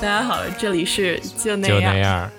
[0.00, 2.30] 大家好，这里是就那就样，那样。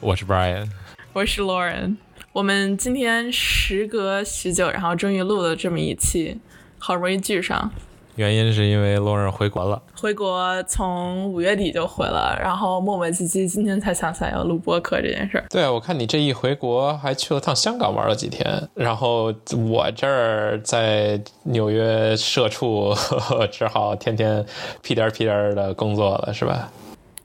[0.00, 0.66] 我是 Brian，
[1.12, 1.94] 我是 Lauren。
[2.32, 6.40] 我们今天时隔许久，然后终于录了这么一期，
[6.80, 7.70] 好不容易聚上。
[8.16, 9.80] 原因是因为 Lauren 回国了。
[9.94, 15.44] 回国从五月底就回了，然后磨磨唧唧，今天才想起来要录播客这件事儿。
[15.48, 19.32] 对，我看你这一回国还去了趟香港玩了几天，然后
[19.70, 24.44] 我这儿在纽约社畜，呵 呵只好天天
[24.82, 26.68] 屁颠儿屁颠儿的工作了，是吧？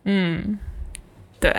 [0.05, 0.57] 嗯，
[1.39, 1.51] 对。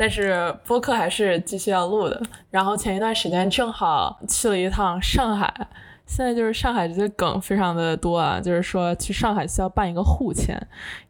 [0.00, 2.22] 但是播客还是继续要录的。
[2.50, 5.52] 然后前一段时间正好去了一趟上海，
[6.06, 10.56] 现在就是上海这些梗非常的多啊，就是说去上海需要办一个沪签，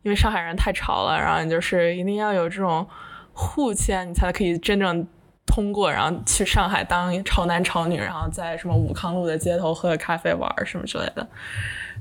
[0.02, 2.86] 因为上海人太潮了，然后你就是一定要有这种
[3.34, 5.06] 沪签，你才可以真正
[5.44, 11.28] 通过，然后去上海当潮男潮女，然后在什么武康路的街头喝个咖啡玩什么之类的。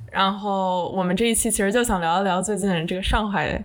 [0.09, 3.61] 然后我们这一期其实就想聊一聊最近这个上海。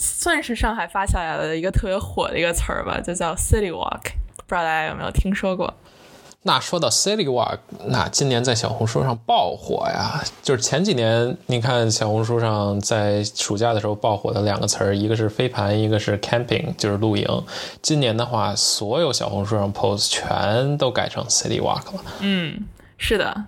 [0.00, 5.74] 算是上海发下来的一个特别火的一个词儿吧，就叫 City Walk，不知道大家有没有听说过？
[6.42, 10.22] 那说到 City Walk，那今年在小红书上爆火呀！
[10.40, 17.26] 就是前几年，你看小红书上在暑假的时候爆火的两个词儿，一个是飞盘，一个是 camping，就是露营。
[17.82, 22.04] 今年的话，所有小红书上 post 全都改成 City Walk 了。
[22.20, 22.64] 嗯，
[22.96, 23.44] 是的。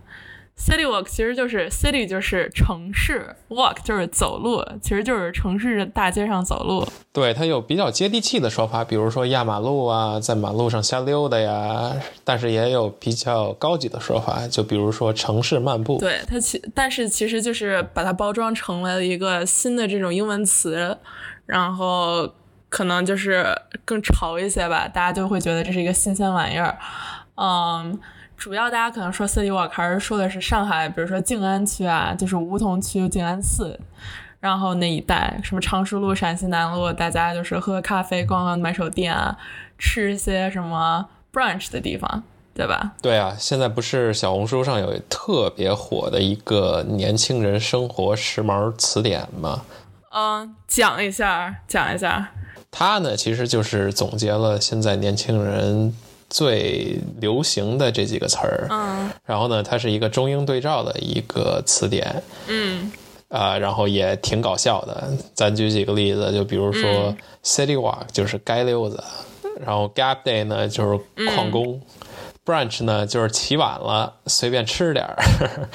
[0.60, 6.86] City walk 其实就是 city 就是城市，walk 就是走路，其实就是城市大街上走路。
[7.14, 11.96] 对，它有比较接地气的说法，比如说压马路啊，在马路上瞎溜达呀。
[12.24, 15.98] 但是也有比较高级的说法，就比如说城市漫步。
[15.98, 20.98] 对它其，但是其实就是把它包装成为了一个新的这种英文词，
[21.46, 22.30] 然后
[22.68, 23.46] 可能就是
[23.86, 26.78] 更潮一些吧，大家就会觉得这是一个新鲜玩意儿。
[27.40, 27.98] 嗯。
[28.36, 33.78] 主要大家可能说 City Walk 还是说的是上海，比如说静安区啊，就是梧桐区静安寺，
[34.40, 39.36] 然后那一带什么常熟路、陕西南路，大家就是喝咖啡、逛逛买手店啊，
[39.76, 42.22] 吃一些什么 brunch 的地方，
[42.54, 42.92] 对吧？
[43.02, 49.60] 对啊，现在不是小红书上有特别火的一个年轻人生活时髦词典吗？
[50.14, 52.30] 嗯，讲一下，讲一下。
[52.70, 55.94] 它呢，其实就是总结了现在年轻人。
[56.30, 62.90] 最流行的这几个词儿，嗯，然后呢，它是一个中英对照的一个词典，嗯，
[63.28, 65.10] 啊，然后也挺搞笑的。
[65.34, 67.14] 咱举几个例子，就比如说
[67.44, 69.02] City Walk 就是街溜子，
[69.60, 71.82] 然后 Gap Day 呢就是旷工
[72.44, 75.18] ，Brunch 呢就是起晚了随便吃点儿，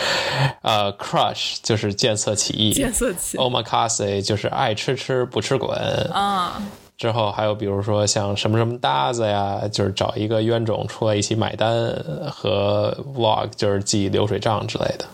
[0.63, 5.77] 呃，Crush 就是见色起意，见色起，Omakase 就是爱吃吃不吃滚，
[6.13, 6.61] 啊。
[6.97, 11.93] 之后还有比如说像什么什么搭子呀，就是找一个冤种出来一起买单，
[12.31, 15.05] 和 vlog 就是记流水账之类的。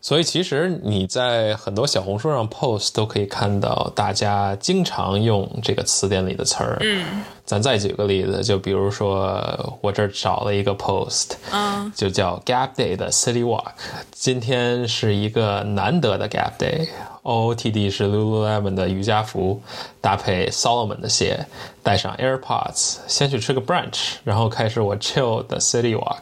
[0.00, 6.78] 所以其实你在很多小红书上 post 都可以看到大家经常用这个词典里的词儿。
[6.80, 13.72] 嗯，咱再举个例子，就比如说我这儿找了一个 post，嗯，就叫 Gap Day 的 City Walk。
[14.12, 16.88] 今天是一个难得的 Gap Day。
[17.28, 19.60] OOTD 是 Lululemon 的瑜伽服，
[20.00, 21.46] 搭配 Solomon 的鞋，
[21.82, 26.20] 带上 AirPods，先去吃个 brunch，然后开始我 chill 的 City Walk。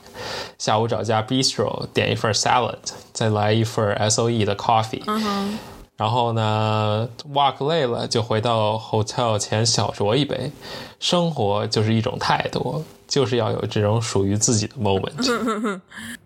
[0.59, 2.75] 下午找家 bistro 点一份 salad，
[3.12, 5.03] 再来一份 SOE 的 coffee。
[5.06, 5.59] 嗯
[5.97, 10.53] 然后呢，walk 累了就回到 hotel 前小酌一杯。
[11.00, 15.81] 生活就是一种态度，就是要有这种属于自己的 moment。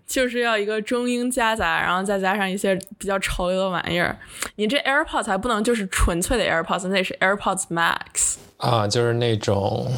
[0.07, 4.19] 就是要一个中英夹杂，然后再加上一些比较潮流的玩意儿。
[4.57, 9.89] 你这 AirPods 还不能就是纯粹的 AirPods，那是 AirPods Max 啊，就是那种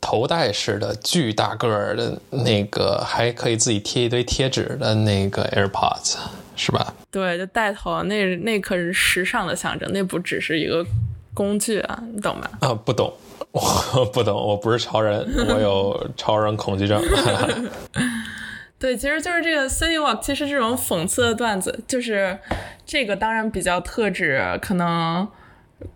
[0.00, 6.16] 头戴式的巨大个儿的那个，还可以自己贴一堆贴纸的那个 AirPods，
[6.56, 6.92] 是吧？
[7.12, 10.84] 对，就带头，那那可是时尚的象征，那不只是一个
[11.32, 12.50] 工具啊，你懂吧？
[12.60, 13.12] 啊，不懂，
[13.52, 17.02] 我 不懂，我不是超人， 我有超人恐惧症。
[18.78, 22.38] 对，其实就是这个 City Walk，其实这种讽刺的段子，就是
[22.86, 25.28] 这个当然比较特指可能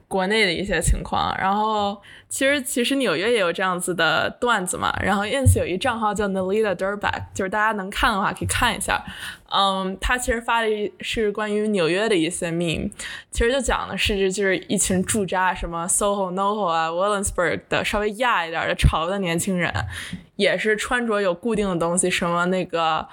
[0.08, 1.34] 国内的一些情况。
[1.38, 4.94] 然后其实其实纽约也有这样子的段子嘛。
[5.02, 9.04] 然后 ins 有一账号叫 Nalita Durback，就是大家能看的话可以看一下。
[9.50, 10.68] 嗯，他其实发的
[11.00, 12.90] 是关于纽约的一些 meme，
[13.30, 19.72] 其实就讲的是就是一群驻扎什么 Soho、NoHo 啊、Williamsburg 的稍微亚一点的潮的年轻人。
[20.36, 23.06] 也是穿着有固定的东西，什么那个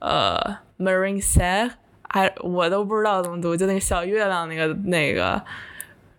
[0.00, 1.70] 呃，Marine Say，
[2.08, 5.40] 还我都不知道怎么读，就那个小月亮那个那个，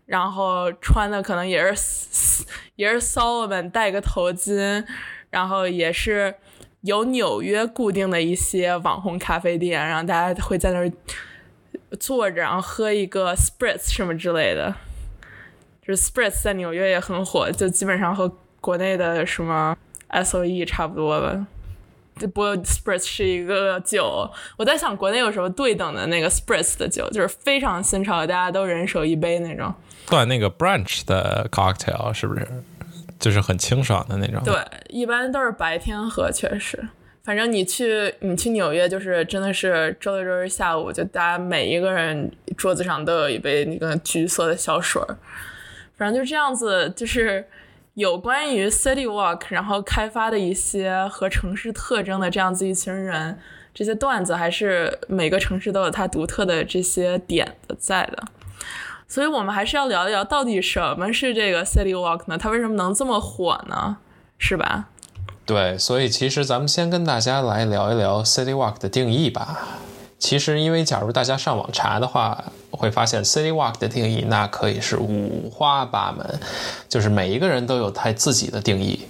[0.06, 4.86] 然后穿的可能也是 也是 Solomon 戴个头巾，
[5.30, 6.36] 然后也是
[6.81, 10.92] 有纽约固定的一些网红咖啡店，然后大家会在那儿
[12.00, 14.75] 坐着，然后喝一个 Spritz 什么之类的。
[15.81, 18.28] 就是 Spritz 在纽约也很火，就基本上和
[18.60, 19.78] 国内的什么
[20.08, 21.48] S O E 差不多吧。
[22.34, 29.74] 不 Spritz 是一个酒，我在想国内有什么对等的那个 Spritz 的酒，就是非常新潮，大家都人手一杯那种。
[30.10, 32.48] 对，那个 brunch 的 cocktail 是不是
[33.19, 34.42] 就是很清爽的那种？
[34.44, 34.56] 对，
[34.90, 36.88] 一般都是白天喝，确实。
[37.24, 45.18] 反正你去你去纽约，就是真的是周六周日下午，就大家每一个人桌子上都有一杯那个橘色的小水儿。
[45.98, 47.44] 反正就这样子，就是
[47.96, 53.40] 有关于 City Walk，然后开发的一些和城市特征的这样子一群人，
[53.74, 58.24] 这些段子还是每个城市都有它独特的这些点的在的。
[59.15, 62.38] 所以我们还是要聊一聊，到底什么是这个 City Walk 呢？
[62.38, 63.95] 它为什么能这么火呢？
[64.38, 64.89] 是吧？
[65.45, 69.69] 对，所以其实咱们先跟大家来聊一聊 City Walk 的定义吧。
[70.19, 76.38] 其实，因为假如大家上网查的话，会发现 City Walk 的定义那可以是五花八门，
[76.89, 79.07] 就是每一个人都有他自己的定义。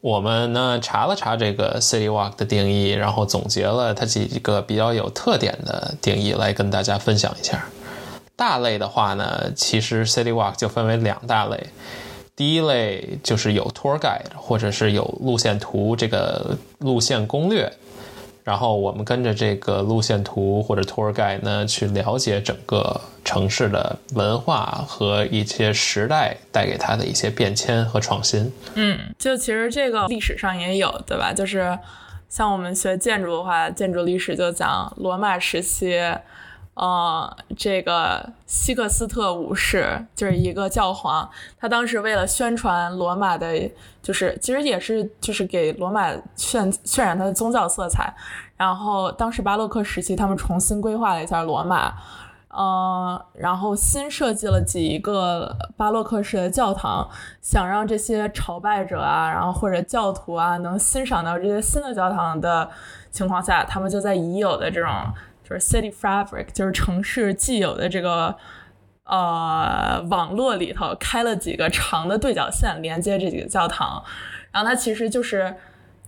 [0.00, 7.64] 我们呢查了查这个 City Walk 的定义，然后总结了它几个比较有特点的定义来跟大家分享一下。
[8.40, 11.66] 大类的话呢，其实 City Walk 就分为两大类。
[12.34, 17.70] 第一类就是有 tour guide 或者是有路线图这个路线攻略，
[18.42, 28.50] 然后我们跟着这个路线图或者 tour guide 呢去了解整个城市的文化和一些时代带给它的一些变迁和创新。
[28.74, 31.34] 嗯，就其实这个历史上也有，对吧？
[31.34, 31.78] 就是
[32.30, 36.00] 像我们学建筑的话，建筑历史就讲罗马时期。
[36.80, 41.28] 呃，这个希克斯特五世就是一个教皇，
[41.58, 48.10] 他当时为了宣传罗马的，就是其实也是就是给罗马渲渲染它的宗教色彩。
[48.56, 51.92] 然后当时巴洛克时期，他们重新规划了一下罗马，
[52.48, 57.06] 嗯，然后新设计了几个巴洛克式的教堂，
[57.42, 62.70] 想让这些朝拜者啊，然后或者教徒啊，能欣赏到这些新的教堂的
[63.10, 64.90] 情况下，他们就在已有的这种。
[65.50, 68.36] 就是 city fabric，就是城市既有的这个
[69.02, 74.00] 呃网络里头开了几个长的对角线连接这几个教堂，
[74.52, 75.52] 然后它其实就是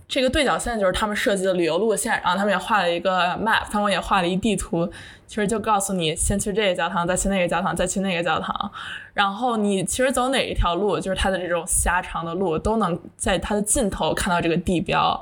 [0.07, 4.89] 这个对角线就是他们设计的旅游路线，然后他们也画了一个 map，他们也画了一地图，
[5.27, 8.71] 其实就告诉你先去这个教堂，再去那个教堂，再去那个教堂，
[9.13, 15.21] 然后你其实走哪一条路，就是它的这种狭长的路都能在它的尽头看到这个地标，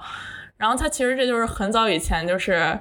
[0.58, 2.78] 然后它其实这就是很早以前就是。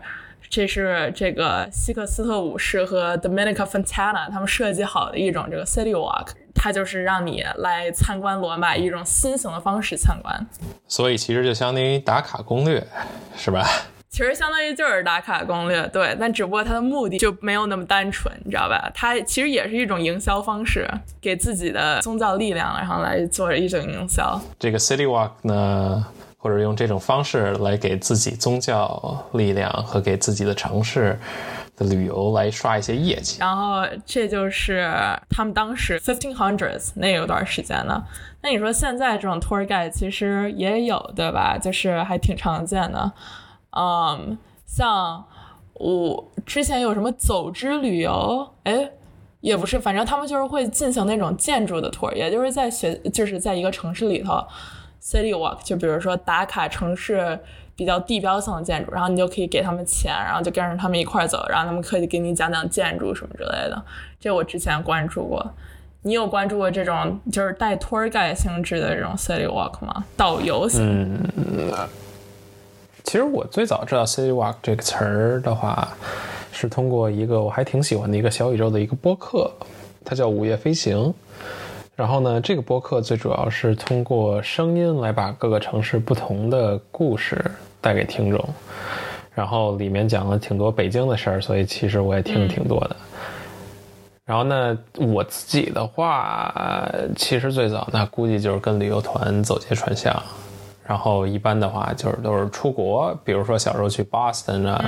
[0.51, 10.45] 这是这个希克斯特武士和 Dominica Fontana 他们设计好的一种这个 City Walk，它就是让你来参观罗马一种新型的方式参观。
[10.89, 12.85] 所以其实就相当于打卡攻略，
[13.37, 13.65] 是吧？
[14.09, 16.17] 其实相当于就是打卡攻略，对。
[16.19, 18.91] 但只不过它的目的就没有那么单纯，你知道吧？
[18.93, 20.85] 它其实也是一种营销方式，
[21.21, 24.41] 给自己的宗教力量，然后来做一种营销。
[24.59, 26.05] 这个 City Walk 呢？
[26.43, 31.19] 或者用这种方式来给自己宗教力量和给自己的城市
[31.77, 34.91] 的旅游来刷一些业绩，然后这就是
[35.29, 38.03] 他们当时 fifteen hundreds 那有段时间呢。
[38.41, 41.59] 那你说现在这种 tour guide 其实也有对吧？
[41.59, 43.13] 就是还挺常见的。
[43.77, 45.23] 嗯，像
[45.75, 48.91] 我之前有什么走之旅游，哎，
[49.41, 54.43] 也不是，反正他们就是会进行那种建筑的 tour，也就是在学，就是在一个城市里头。
[55.03, 57.39] City Walk 就比如说打卡城市
[57.75, 63.83] 比较地标性的建筑，然后你就可以给他们钱，然后就跟着他们一块走，然后他们可以给你讲讲建筑什么之类的。
[64.21, 65.55] 这我之前关注过，
[66.03, 70.05] 你有关注过这种就是带 tour guide 性质的这种 City Walk 吗？
[70.17, 71.19] 导游型？
[71.37, 71.73] 嗯，
[73.03, 75.89] 其实我最早知道 City Walk 这个词儿的话，
[76.53, 79.51] 是通过一个我还挺喜欢的一个小宇宙的一个播客，
[80.05, 80.99] 它叫《午夜飞行》。
[82.01, 87.39] 然后呢，这个播客最主要是通过声音来把各个城市不同的故事
[87.79, 88.43] 带给听众。
[89.35, 92.97] 然后里面讲了挺多北京的事儿，所以其实我也听了挺多的。
[94.25, 96.51] 然后呢，我自己的话，
[97.17, 100.23] 其实最早那估计就是跟旅游团走街串巷。
[100.87, 104.83] 然后一般的话就是都是出国，比如说小时候去 Boston 啊，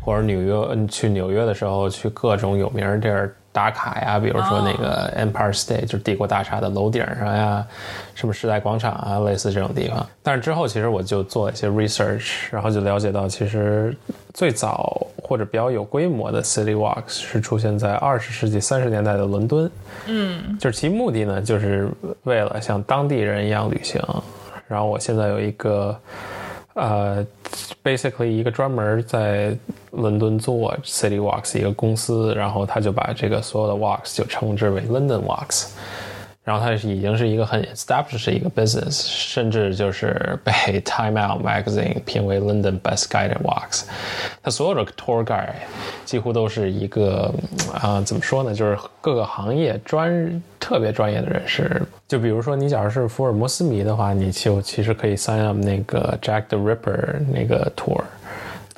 [0.00, 3.36] 或者纽约，去纽约的时候去各种有名地儿。
[3.56, 7.66] 打卡呀，比如说那个 Empire State，就是帝国大厦的楼顶上呀，
[8.14, 10.06] 什么时代广场啊，类似这种地方。
[10.22, 13.96] 但是之后其实我就做了一些 research，然后就了解到，其实
[14.34, 19.70] 最早或者比较有规模的 city walks 是出现在二十世纪三十年代的伦敦。
[20.04, 21.88] 嗯，就是其目的呢，就是
[22.24, 23.98] 为了像当地人一样旅行。
[24.68, 25.98] 然后我现在有一个。
[26.76, 27.26] 呃
[27.82, 29.56] ，basically 一个专门在
[29.92, 35.68] 伦敦做 City Walks 一个公司，然后他就把这个所有的 Walks 就称之为 London Walks，
[36.46, 43.82] 然后它已经是一个很 established 的一个 business，甚至就是被 Time Out Magazine 评为 London Best Guided Walks。
[44.44, 45.48] 它所有的 tour guide
[46.04, 47.34] 几乎都是一个
[47.74, 51.82] 啊、怎么说呢，就是各个行业专特别专业的人士。
[52.06, 58.04] 就比如说你假如是福尔摩斯迷的话，你就其实可以 sign up 那个 Jack the Ripper 那个 tour。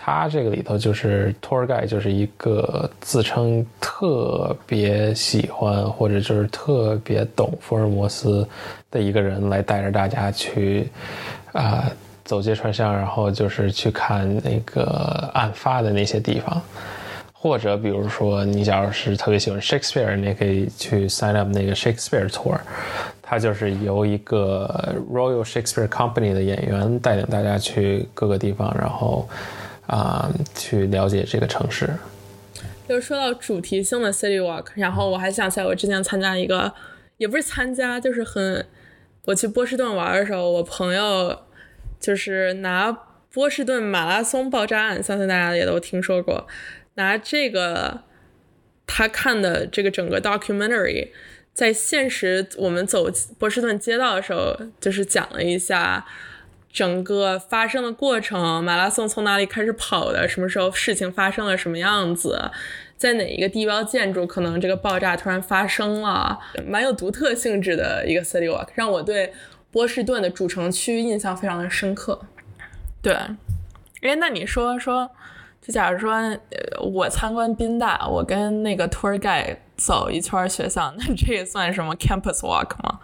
[0.09, 8.47] 他这个里头就是 tour guide，就是一个自称特别喜欢或者就是特别懂福尔摩斯
[8.91, 10.89] 的一个人，来带着大家去
[11.53, 11.91] 啊、
[12.25, 16.61] 走街串巷，然后就是去看那个案发的那些地方。
[17.41, 22.59] 或者比如说，你假如是特别喜欢 Shakespeare，你也可以去 sign up 那个 Shakespeare tour，
[23.23, 29.29] 它就是由一个 Royal Shakespeare Company 的演员带领大家去各个地方，然后
[29.89, 31.89] 啊、去了解这个城市。
[32.89, 36.73] 就是说到主题性的 City Walk，然后我还想起来我之前参加一个，
[37.19, 38.67] 也不是参加，就是很，
[39.27, 41.43] 我去波士顿玩的时候，我朋友
[42.01, 42.91] 就是拿
[43.31, 46.47] 波士顿马拉松爆炸案，相信大家也都听说过，
[46.95, 48.03] 拿这个
[48.87, 51.09] 他看的这个整个 documentary，
[51.53, 56.07] 在现实我们走波士顿街道的时候，就是讲了一下。
[56.79, 62.53] 整个发生的过程，马拉松从哪里开始跑的，什么时候事情发生了什么样子，
[62.97, 69.33] 在哪一个地标建筑可能这个爆炸突然发生了，蛮有独特性质的一个 city walk，让我对
[69.73, 72.21] 波士顿的主城区印象非常的深刻。
[73.03, 73.13] 对，
[74.03, 75.11] 哎，那你说说，
[75.61, 76.39] 就假如说，呃，
[76.81, 83.01] 我参观宾大，我跟那个 tour guide 走一圈学校，那这也算什么 campus walk 吗？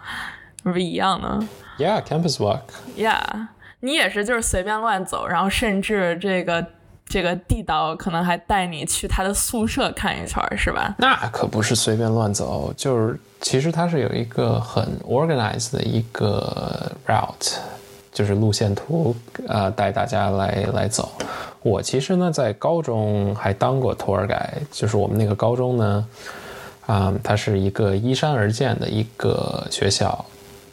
[0.63, 1.45] 是不是一样呢
[1.77, 3.47] Yeah, campus walk.？Yeah，
[3.85, 6.65] 你也是就是随便乱走，然后甚至这个
[7.07, 10.95] 这个地道可能还带你去他的宿舍看一圈儿，是吧？
[10.97, 17.57] 那可不是随便乱走，就是其实它是有一个很 organized 的一个 route，
[18.11, 19.15] 就是路线图，
[19.47, 21.11] 呃，带大家来来走。
[21.61, 26.07] 我其实呢，在高中还当过 tour guide，就是我们那个高中呢，
[26.87, 30.25] 啊、它是一个依山而建的一个学校，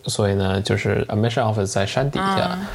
[0.07, 2.59] 所以呢，就是 admission office 在山底下。
[2.59, 2.67] 嗯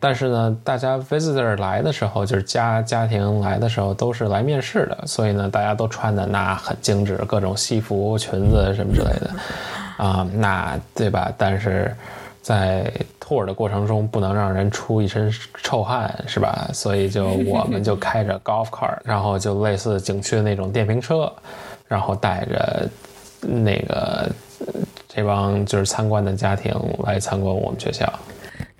[0.00, 9.30] 但是呢，大家 visitor 来的时候，就是家家庭来的时候，都是来面试的，所以呢，大家都穿的那很精致，各种西服、裙子什么之类的，
[9.96, 11.32] 啊、那对吧？
[11.36, 11.92] 但是
[12.40, 12.90] 在
[13.20, 16.70] tour 的过程中，不能让人出一身臭汗，是吧？
[16.72, 21.30] 所以就我们就开着 golf cart，然后就类似景区的那种电瓶车，
[21.88, 22.88] 然后带着
[23.40, 24.66] 那个呃
[25.08, 26.72] 这帮就是参观的家庭
[27.04, 28.10] 来参观我们学校。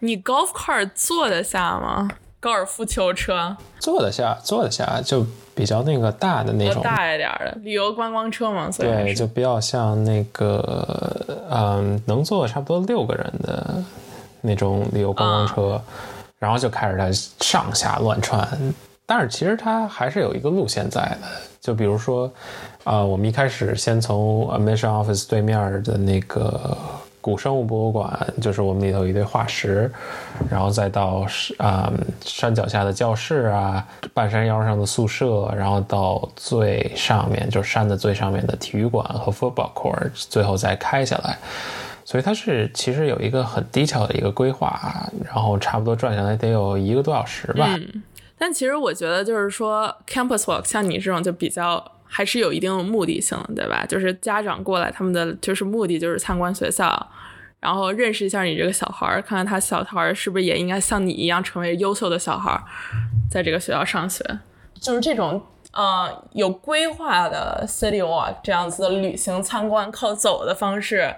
[0.01, 2.09] 你 golf cart 坐得下吗？
[2.41, 5.27] 高尔夫球车，坐得下，坐得下，就
[5.57, 13.83] 比较那个大的那种，大一点儿的旅游观光车嘛，所以对，就比较像那个，嗯，能坐差不多六个人的
[14.41, 15.83] 那种旅游观光车，
[16.39, 17.11] 然后就开始它
[17.45, 18.47] 上下乱窜。
[19.05, 21.27] 但是其实它还是有一个路线在的，
[21.61, 22.31] 就比如说，
[22.85, 26.79] 啊、我们一开始先从 admission office 对面的那个
[27.29, 29.91] 古生物博物馆，就是我们里头一堆化石，
[30.51, 31.27] 然后再到
[31.59, 31.93] 啊、
[32.23, 41.37] 山脚下的教室啊，半山腰上的宿舍，然后到最上面就是山的最上面的体育馆和 football court，最后再开下来。
[42.03, 47.67] 所以它是其实有一个很低巧的一个规划，然后差不多转下来得有一个多小时吧。
[47.77, 48.03] 嗯
[48.41, 53.85] 但其实我觉得就是说，campus walk 像你这种就比较还是有一定的目的性，对吧？
[53.87, 57.07] 就是家长过来，他们的就是目的就是参观学校，
[57.61, 62.63] 然后认识一下你这个小孩儿，看看他小孩儿是不是也应该像你一样成为优秀的小孩儿，
[63.31, 64.25] 在这个学校上学。
[64.81, 71.15] 就是这种呃有规划的 city walk 这样子的旅行参观，靠走的方式。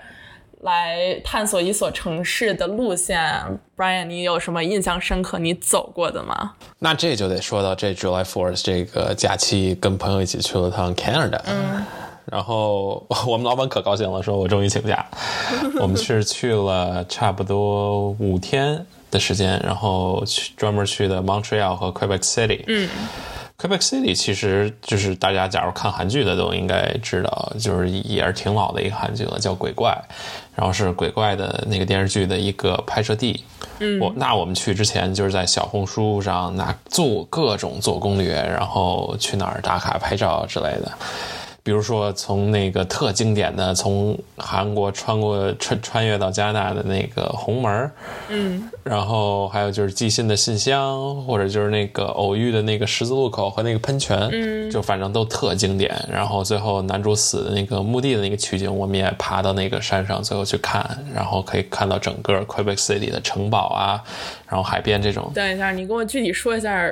[0.62, 3.42] 来探索一所城市的路线
[3.76, 6.52] ，Brian，你有什么印象深刻你走过的吗？
[6.78, 11.40] 那这就得说到这 July Fourth 这个假期，跟朋友一起去了趟 Canada。
[11.46, 11.84] 嗯。
[12.26, 15.04] 然后我们老板可高兴了，说我终于请假。
[15.80, 22.62] 我们是去了差不多五天的时间，然后去专门去的 Montreal 和 Quebec City。
[22.66, 22.88] 嗯。
[23.60, 29.90] Quebec City 其实就是大家假如看韩剧的都应该知道，就是也是挺老的一个韩剧了，叫《鬼怪》，
[30.54, 33.44] 然后是《鬼怪》的那个电视剧的一个拍摄地。
[33.80, 40.90] 嗯，我那我们去之前就是在小红书上那做各种做攻略，然后去哪儿打卡拍照之类的。
[41.62, 47.90] 比如说从那个特经典的从韩国穿过穿穿越到加拿大的那个红门，
[48.28, 55.94] 嗯，然后还有就是寄信的信箱，或者就是那个偶遇的那个十字路口和那个喷泉，嗯，就反正都特经典。
[56.10, 60.82] 然后最后男主死的那个墓地的那个取景，我们也爬到那个山上最后去看，
[61.14, 64.02] 然后可以看到整个 Quebec City 的城堡啊，
[64.48, 65.30] 然后海边这种。
[65.34, 66.90] 等一下，你跟我具体说一下，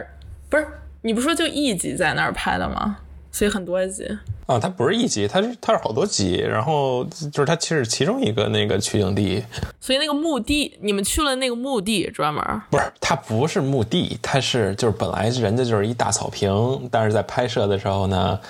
[0.50, 0.66] 不是
[1.00, 2.98] 你不说就一集在那儿拍的吗？
[3.38, 4.04] 所以很多集。
[4.46, 9.44] 啊，它不是一集，它是它是好多集，然后就是它其实其中一个那个取景地，
[9.80, 12.42] 所以那个墓地，你们去了那个墓地专门？
[12.68, 18.40] 不是，它不是墓地，它是就是本来人家就是一大草坪，但是在拍摄的时候呢，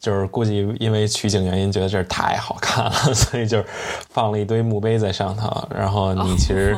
[0.00, 3.64] 就是估计因为取景原因觉得这儿太好看了， 所以就是
[4.10, 6.76] 放了一堆墓碑在上头，然后你其实，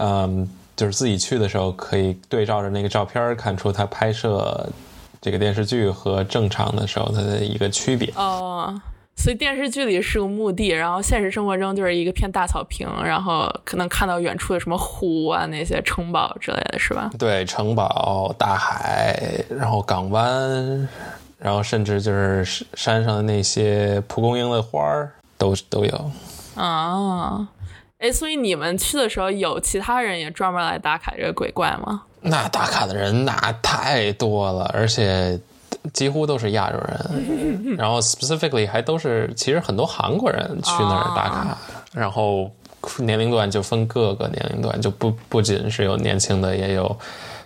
[0.00, 0.46] 嗯，
[0.76, 4.68] 就是自己去的时候可以对照着那个照片看出它拍摄。
[5.28, 8.80] 这个电视剧和正常的时候它的一个区别哦，
[9.14, 17.10] 所以电视剧里是个墓地，然后现实生活中就是一个片大草坪，然后可能看到远处的什么湖啊、那些城堡之类的是吧？
[17.18, 20.88] 对，城堡、大海，然后港湾，
[21.38, 26.10] 然后甚至就是山上的那些蒲公英的花儿都都有。
[26.54, 27.46] 啊，
[27.98, 32.04] 哎，所以你们去的时候有其他人也专门来打卡这个鬼怪吗？
[32.20, 35.38] 那打卡的人那太多了，而且
[35.92, 41.58] 几乎都是亚洲人，然后 specifically 还都是其实很多韩国人去那儿打卡，
[41.92, 42.50] 然后
[42.98, 46.98] 年龄段就分各个年龄段，就不不仅是有年轻的，也有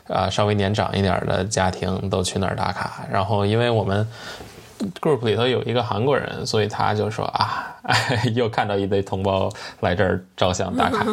[0.09, 3.07] 啊稍微年长一点的家庭都去那儿打卡。
[3.11, 4.07] 然后因为我们
[5.01, 7.77] group 里头有一个韩国人，所以他就说啊，
[8.35, 11.05] 又看到一堆同胞来这儿照相打卡。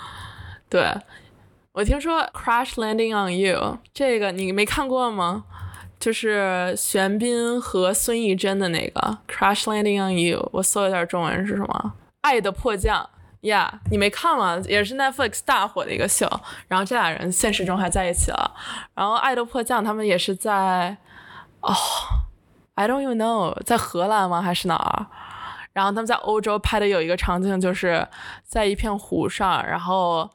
[0.70, 0.86] 对。
[1.72, 3.58] 我听说《Crash Landing on You》
[3.94, 5.44] 这个你没看过吗？
[5.98, 10.38] 就是玄彬和孙艺珍的那个《Crash Landing on You》。
[10.52, 11.94] 我搜一下中文是什么？
[12.20, 13.08] 爱的迫降
[13.40, 14.60] 呀，你没看吗？
[14.66, 16.28] 也是 Netflix 大火的一个秀。
[16.68, 18.54] 然后这俩人现实中还在一起了。
[18.94, 20.94] 然后《爱的迫降》他们也是在
[21.62, 21.74] 哦
[22.74, 24.42] ，I don't even know，在荷兰吗？
[24.42, 25.06] 还是哪儿？
[25.72, 28.06] 然后他们在欧洲拍的有一个场景，就是
[28.44, 30.30] 在一片湖上，然后。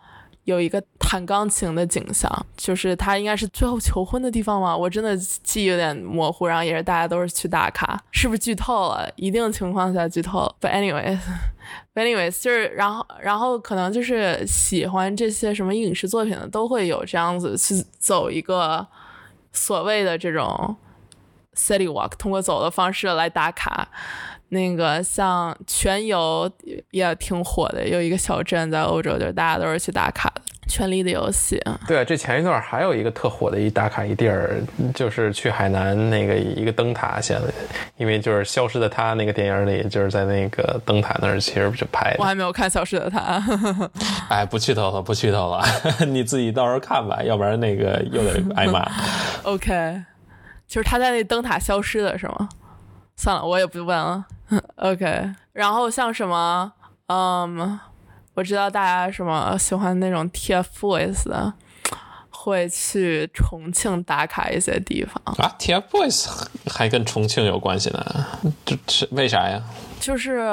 [0.47, 4.75] 有一个弹钢琴的景象，就是他应该是最后求婚的地方吗？
[4.75, 6.47] 我真的记忆有点模糊。
[6.47, 9.11] 然后也是大家都是去打卡，是不是剧透了？
[9.17, 10.49] 一定情况下剧透。
[10.61, 18.87] But anyways，But anyways，就是然后然后可能就是喜欢这些什么影视作品的都会有这样子去走一个
[19.51, 20.77] 所谓的这种
[21.55, 23.89] city walk，通过走的方式来打卡。
[24.49, 26.49] 那个像全游
[26.91, 30.41] 也挺火的，有一个小镇在欧洲，就是大家都是去打卡的。
[30.69, 31.57] 权力的游戏，
[31.87, 34.61] 对啊，这前一段还有一个特火的一打卡一地儿，
[34.93, 37.47] 就是去海南那个一个灯塔，现在
[37.95, 42.17] 因为就是《消失的她》那个电影里，就是在那个灯塔那儿，其实就拍的。
[42.19, 43.39] 我还没有看《消失的她》，
[44.29, 45.63] 哎，不剧透了，不剧透了，
[46.05, 48.85] 你自己到时候看吧，要不然那个又得挨骂。
[49.43, 50.03] OK，
[50.67, 52.49] 就是他在那灯塔消失的是吗？
[53.17, 54.25] 算了，我也不问了。
[54.77, 56.71] OK，然后像什么，
[57.07, 57.77] 嗯，
[58.35, 61.53] 我知道大家什么喜欢那种 TFBOYS 的，
[62.29, 65.53] 会去重庆打卡一些地方啊。
[65.59, 68.25] TFBOYS 还跟重庆有关系呢？
[68.63, 69.61] 这是为啥呀？
[69.99, 70.47] 就是。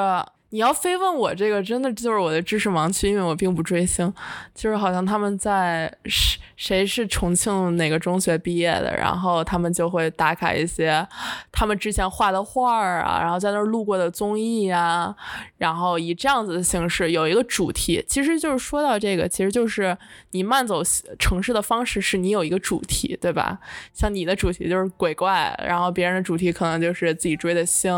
[0.54, 4.14] 你要非问我这个，真的就是我的知识盲区，因为我并不追星。
[4.54, 11.04] 就是好像他们在谁谁是重庆哪个中学毕业的，然后他们就会打卡一些
[11.50, 15.12] 他们之前画的画儿啊，然后在那儿录过的综艺啊，
[15.58, 18.04] 然后以这样子的形式有一个主题。
[18.08, 19.98] 其实就是说到这个，其实就是
[20.30, 20.80] 你慢走
[21.18, 23.58] 城市的方式是你有一个主题，对吧？
[23.92, 27.92] 像你的主题就是鬼怪，然后别人的主题可能就是自己追的星，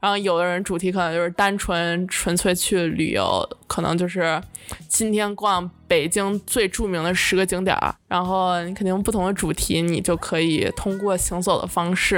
[0.00, 1.83] 然后有的人主题可能就是单纯。
[2.08, 4.40] 纯粹去旅游，可能就是
[4.88, 12.16] 今天逛北京最著名的十个景点儿，然后你肯定不同的主题，你就可以通过行走的方式，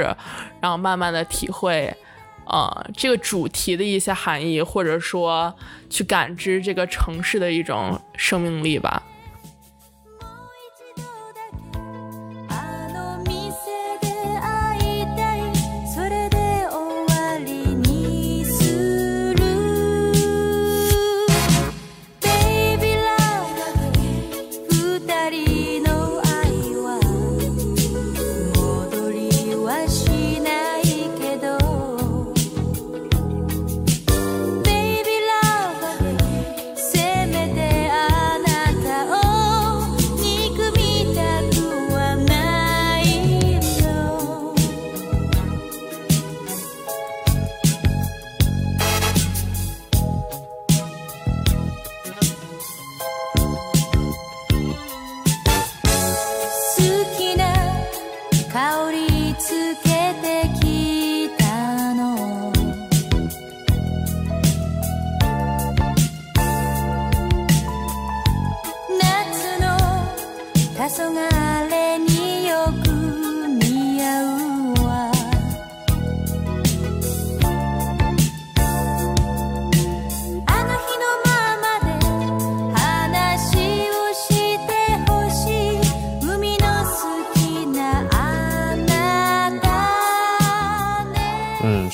[0.61, 1.95] 然后慢慢的体会，
[2.45, 5.53] 呃，这个主题的一些含义，或者说
[5.89, 9.03] 去感知这个城市的一种生命力吧。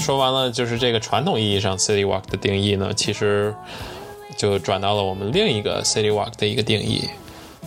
[0.03, 3.55] 说完了就是这个传统意义上 City Walk 的定义呢，其实
[4.35, 7.07] 就转到了我们另一个 City Walk 的一个定义。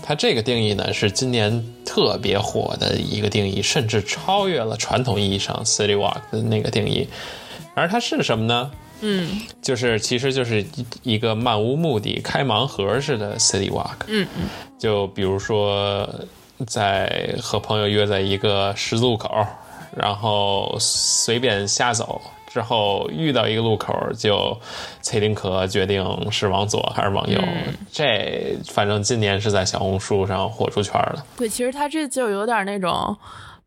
[0.02, 7.08] 它这个定义呢是今年特别火的一个定义，甚至超越了传统意义上 City Walk 的那个定义。
[7.74, 8.70] 而它是什么呢？
[9.00, 14.04] 嗯就是其实就是一一个漫无目的、开盲盒似的 City Walk。
[14.08, 16.06] 嗯嗯就比如说，
[16.66, 19.46] 在和朋友约在一个十字路口，
[19.96, 24.56] 然后随便瞎走，之后遇到一个路口就
[25.00, 27.40] 崔丁壳决定是往左还是往右。
[27.90, 31.24] 这反正今年是在小红书上火出圈了。
[31.36, 33.16] 对，其实他这就有点那种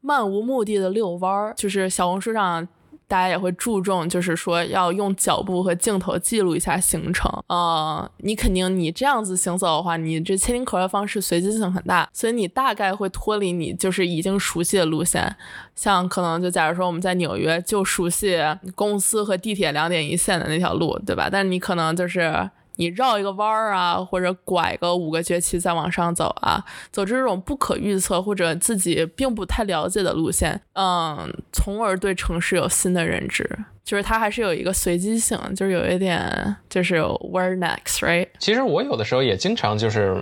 [0.02, 2.68] 漫无目的的遛弯儿，就是小红书上。
[3.10, 7.30] 大家也会注重，就是说要用脚步和镜头记录一下行程。
[7.48, 15.36] 呃，你肯定你这样子行走的话，你这切丁壳的方式随机性很大，所以你大概会脱离你就是已经熟悉的路线。
[15.76, 18.38] 像可能就假如说我们在纽约就熟悉
[18.76, 21.28] 公司和地铁两点一线的那条路，对吧？
[21.32, 22.50] 但是你可能就是。
[22.80, 26.64] 你绕一个弯儿啊，或者拐个五个街区再往上走啊，
[26.94, 33.46] 走这种不可预测或者自己并不太了解的路线，嗯，从而对城市有新的认知，
[33.84, 38.30] 就是它还是有一个随机性，就是有一点就是 where next，right？
[38.40, 40.16] 其实我有的时候也经常就是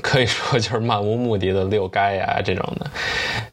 [0.00, 2.88] 可以说就是漫无目的的遛街呀这种的，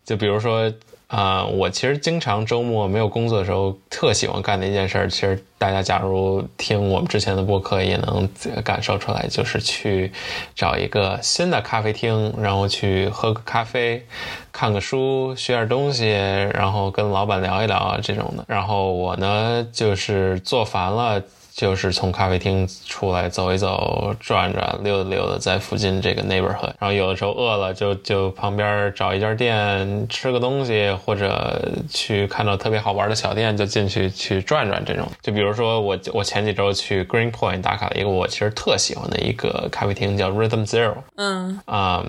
[0.05, 0.71] 就比如说。
[1.13, 8.27] 啊、我其实经常周末没有工作的时候，特喜欢干的一件事，其实大家假如听我们之前的播客也能
[8.63, 10.11] 感受出来，就是去
[10.55, 14.03] 找一个新的咖啡厅，然后去喝个咖啡，
[14.51, 18.43] 看个书，学点东西，然后跟老板聊一聊这种的。
[18.47, 21.21] 然后我呢，就是做烦了。
[21.55, 26.73] 就是从咖啡厅出来走一走、转转、溜达溜达，在附近这个 neighborhood。
[26.79, 34.83] 然后有的时候饿了就，就旁边找一家店吃个东西，或者去看到特别好玩的小店就进去去转转。
[34.83, 40.95] 这种，就比如说我我前几周去 Green Point 打卡了一个我其实特喜欢的一个咖啡厅，叫 Rhythm Zero。
[41.17, 42.03] 嗯啊、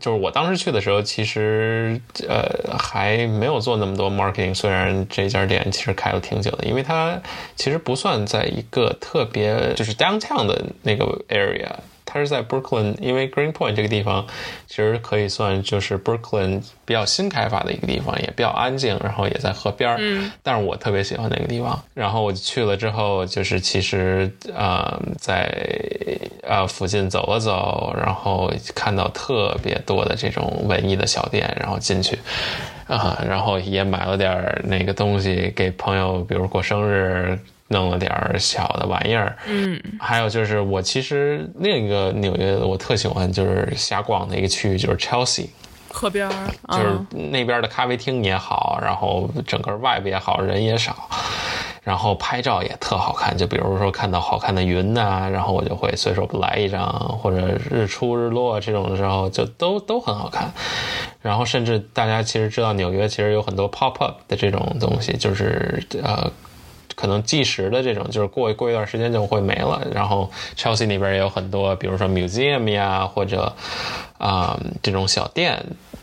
[0.00, 4.54] 就是我当时去的时候，其实呃还没有做那么多 marketing。
[4.54, 7.20] 虽然这家店其实开了挺久的，因为它
[7.54, 11.70] 其实不算在一个特别就是 downtown 的那个 area，
[12.14, 14.24] 它是在 Brooklyn，因为 Green Point 这个地方
[14.68, 19.96] 其实可以算就是 Brooklyn 比较新开发的一个地方，也比较安静，然后也在河边儿。
[19.98, 21.76] 嗯，但是我特别喜欢那个地方。
[21.92, 25.52] 然后我去了之后，就是其实呃在
[26.44, 32.16] 呃附近走了走，然后看到特别多的这种文艺的小店，然后进去。
[32.86, 37.36] 啊，然后也买了点儿那个东西给朋友，比如过生日，
[37.74, 39.36] 弄了点儿小的玩意儿。
[39.48, 45.48] 嗯还有就是，我其实另一个纽约我特喜欢就是瞎逛的一个区域就是 Chelsea，
[45.90, 46.32] 河边儿，
[46.68, 51.08] 就是嗯那边的咖啡厅也好，然后整个外边也好，人也少，
[51.82, 53.36] 然后拍照也特好看。
[53.36, 60.52] 就比如说看到好看的云呐、然后我就会随手来一张，或者日出日落这种的时候，就都都很好看。
[61.20, 66.30] 然后甚至大家其实知道纽约其实有很多 pop up 的这种东西，就是呃。
[66.94, 69.86] 可能计时的这种，就是过过一段时间就会没了。
[69.92, 73.52] 然后 Chelsea 那边也有很多，比如说 museum 呀，或者
[74.18, 75.62] 啊、这种小店，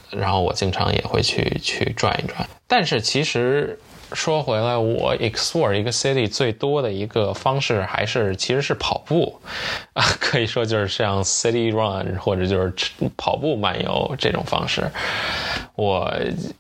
[0.10, 2.48] 然后我经常也会去去转一转。
[2.68, 3.80] 但是其实
[4.14, 9.40] 说回来，我 explore 一个 city 最多的一个方式还是其实是跑步
[9.94, 12.74] 啊， 可以说就是像 city run 或者就是
[13.16, 14.84] 跑步漫游这种方式。
[15.76, 16.14] 我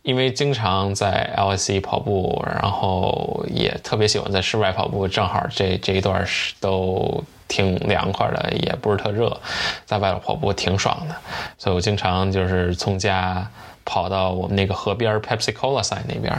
[0.03, 9.37] 因为经常在 LSE 跑步，然后也特别喜欢在室外跑步，正好这这一段是都挺凉快的，也不是特热，
[9.85, 11.15] 在外头跑步挺爽的，
[11.57, 13.45] 所以我经常就是从家
[13.83, 16.33] 跑到我们那个河边 Pepsi Cola sign 那边。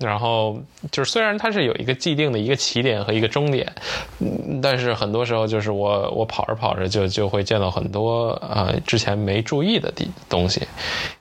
[0.00, 0.58] 然后
[0.90, 3.70] 就是，虽然它是有一个既定的一个起点和一个终点，
[4.18, 10.62] 嗯，但是很多时候就是我我跑着跑着就就会见到很多呃之前没注意的地东西，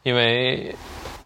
[0.03, 0.73] 因为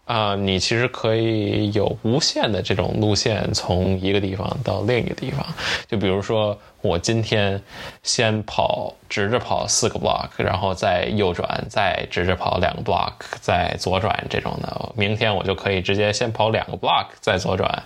[0.06, 5.44] 啊、你其实可以有无限的这种路线从一个地方到另一个地方，
[5.88, 7.60] 就比如说我今天
[8.02, 14.92] 先跑直着跑四个 block，然后再右转，再直着跑两个 block，再左转这种的。
[14.94, 17.82] 明天我就可以直接先跑两个 block，再左转。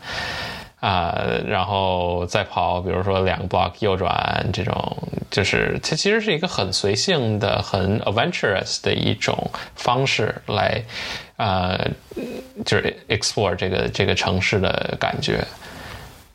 [0.81, 1.13] 啊、
[1.45, 4.97] 然后再跑，比如说两个 block 右转这种，
[5.29, 10.81] 就是它其实是一个很随性的、很 adventurous 的一种方式来，
[11.39, 11.91] 呃，
[12.65, 15.43] 就是 explore 这个这个城市的感觉。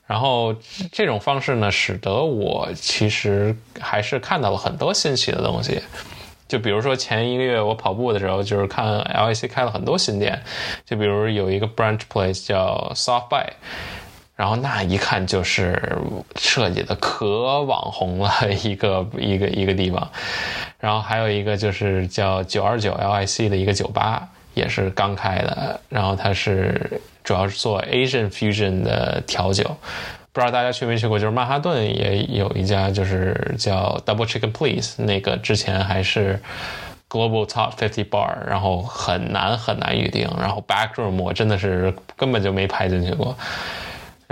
[0.05, 0.53] 然后
[0.91, 5.81] 这种方式呢，使得我其实还是看到了很多新奇的东西。
[6.45, 10.39] 就比如说前一个月我跑步的时候，就是看 LAC 开了很多新店，
[10.85, 13.53] 就比如有一个 branch place 叫 Soft By，
[14.35, 15.97] 然后那一看就是
[16.35, 18.31] 设计的可网红了
[18.63, 20.11] 一个一个一个地方，
[20.79, 29.63] 然后还有一个就是叫九二九 LIC 的一个酒吧，也是刚开的，然后它是主要是做 Asian fusion 的调酒。
[30.31, 36.39] 不知道大家去没去过，就是曼哈顿也有一家，就是叫 Double Chicken Please，那个之前还是
[37.07, 43.37] Global Top 50 Bar，然后很难很难预定，然后 Back Room 我真的是根本就没排进去过。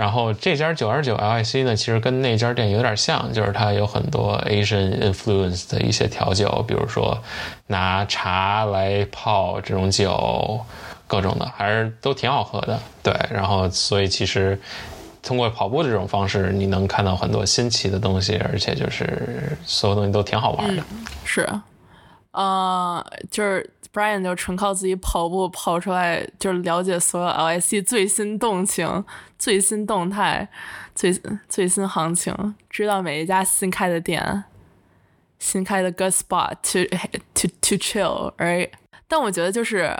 [0.02, 7.16] 然后这家九二九 LIC 呢，其实跟那家店有点像，就是它有很多 Asian influence 的一些调酒，比如说
[7.68, 10.60] 拿茶来泡这种酒，
[11.06, 12.80] 各种的，还是都挺好喝的。
[13.00, 14.60] 对，然后所以其实
[15.22, 20.82] 通过跑步这种方式，你能看到很多新奇的东西，而且就是所有东西都挺好玩的。
[21.24, 21.48] 是，
[22.32, 29.04] 呃，就是 Brian 就纯靠自己跑步跑出来，就是了解所有 LSC 最新动情、
[29.38, 30.48] 最新动态、
[30.94, 31.12] 最
[31.48, 34.44] 最新行情，知道每一家新开的店、
[35.38, 36.88] 新开的 good spot to
[37.34, 38.70] to to chill，right？
[39.06, 39.96] 但我觉得就是。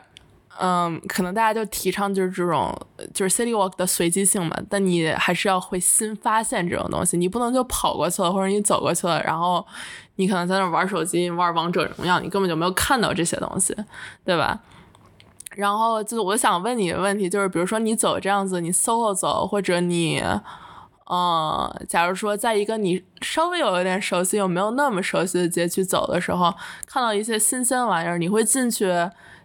[0.60, 2.72] 嗯，可能大家就提倡就是这种
[3.12, 9.66] 就是 city walk 的随机性嘛，但你还是要会新发现这种东西，你不能就跑过去了，或者你走过去了，然后
[10.16, 13.74] 你可能在那玩手机、玩王者荣耀，你根本就没有看到这些东西，
[14.24, 14.60] 对吧？
[15.56, 20.22] 然后就是我想问你的问题，就是比如说你走这样子，你 solo 走，或者你，
[21.10, 26.54] 嗯，假如说在一个你稍微有一点熟悉又没有那么熟悉的街区走的时候，
[26.86, 28.86] 看到一些新鲜玩意儿，你会进去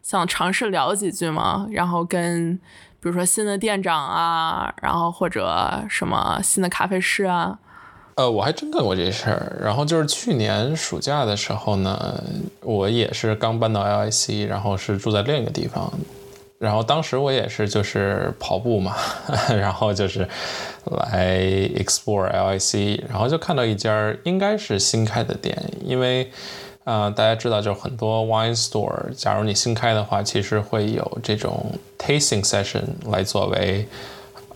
[0.07, 1.67] 想尝试聊几句吗？
[1.69, 2.55] 然后跟
[3.01, 7.59] 比如说新的店长啊，然后或者什么新的咖啡师啊，
[8.15, 9.59] 呃，我还真干过这事儿。
[9.61, 12.23] 然后就是去年暑假的时候呢，
[12.61, 15.91] 我也是刚搬到 LIC，然后是住在另一个地方。
[16.57, 18.95] 然后当时我也是就是跑步嘛，
[19.59, 20.25] 然后就是
[20.85, 21.37] 来
[21.75, 26.31] explore LIC，然后就看到一家应该是新开的店，因为、
[26.87, 33.85] 呃大家知道就是很多 wine store，假如你新开的话，其实会有这种 tasting session 来作为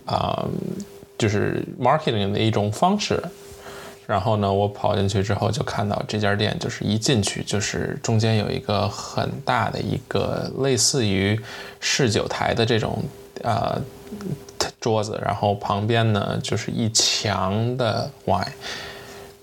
[0.06, 0.48] 啊、
[1.18, 3.22] 就是 marketing 的一种方式。
[4.06, 11.38] 然后呢，我跑进去之后就看到这家店，就是一进去就是中间有一个很大的一个类似于
[11.80, 12.98] 试酒台的这种
[13.42, 13.78] 呃
[14.80, 18.48] 桌子，然后旁边呢就是一墙的 wine。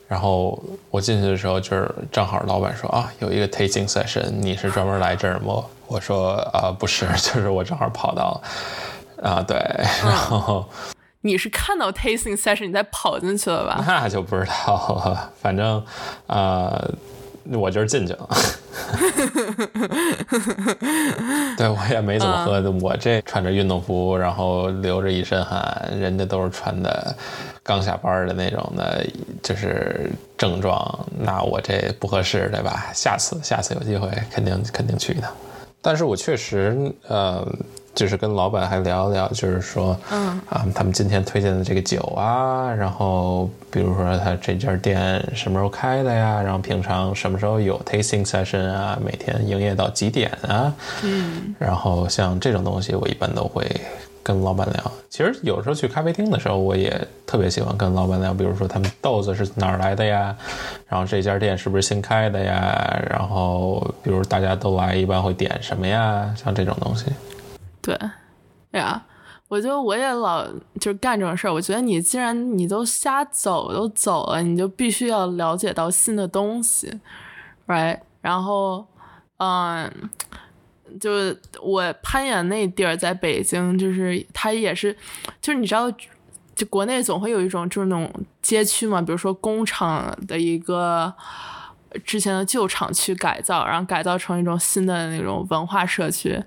[0.09, 5.63] 然后我进去的时候，就是正好老板说啊，有一个 tasting session，你是专门来这儿吗？
[5.87, 8.41] 我说啊，不是，就是我正好跑到
[9.21, 9.55] 啊，对，
[10.03, 10.67] 然后。
[11.21, 13.83] 你是看到 tasting session 你再跑进去了吧？
[13.85, 15.85] 那就不知道了，反正，
[16.27, 16.89] 呃，
[17.57, 18.29] 我就是进去了。
[21.57, 27.15] 对我也没怎么喝，我这穿着运动服，然后流着一身汗，人家都是穿的
[27.61, 29.05] 刚下班的那种的，
[29.43, 32.89] 就是正装，那我这不合适，对吧？
[32.93, 35.31] 下次下次有机会肯定肯定去一趟。
[35.81, 37.45] 但是我确实，呃，
[37.99, 53.69] 就是跟老板还聊了聊，就是说，嗯啊，他们今天推荐的这个酒啊，然后比如说他这家店什么时候开的呀，然后平常什么时候有 tasting session 啊，每天营业到几点啊，嗯，然后像这种东西，我一般都会
[54.23, 54.91] 跟老板聊。
[55.09, 60.33] 其实有时候去咖啡厅的时候，我也特别喜欢跟老板聊，比如说他们豆子是哪儿来的呀，
[60.87, 67.07] 然后这家店是不是新开的呀，然后比如大家都来一般会点什么呀，像这种东西。
[67.81, 67.97] 对，
[68.71, 69.05] 对呀，
[69.47, 70.45] 我觉得我也老
[70.79, 71.53] 就是干这种事儿。
[71.53, 76.99] 我觉得你既然你都瞎走都走了，你就必须要了解到新的东西
[77.67, 77.99] ，right？
[78.21, 78.85] 然后，
[79.37, 79.91] 嗯，
[80.99, 81.11] 就
[81.61, 84.95] 我攀岩那地儿在北京，就是它也是，
[85.41, 85.91] 就是你知道，
[86.53, 88.11] 就国内总会有一种就是那种
[88.41, 91.13] 街区嘛，比如说工厂的一个。
[92.05, 96.39] 之前的旧厂区改造，然后改造成一种新的那种文化社区，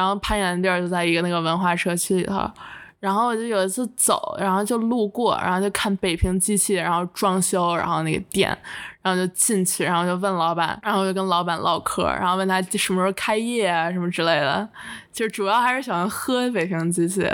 [0.00, 2.50] 然后攀岩的地儿就在一个那个文化社区里头。
[2.98, 8.48] 然后我就有一次走，然后就路过，然后就看北平机器，然后装修，然后那个店，
[9.00, 14.68] 然后就进去，然后就问老板，然后就跟老板唠嗑，然后问他什么时候开业啊什么之类的，
[15.12, 17.26] 就主要还是喜欢喝北平机器，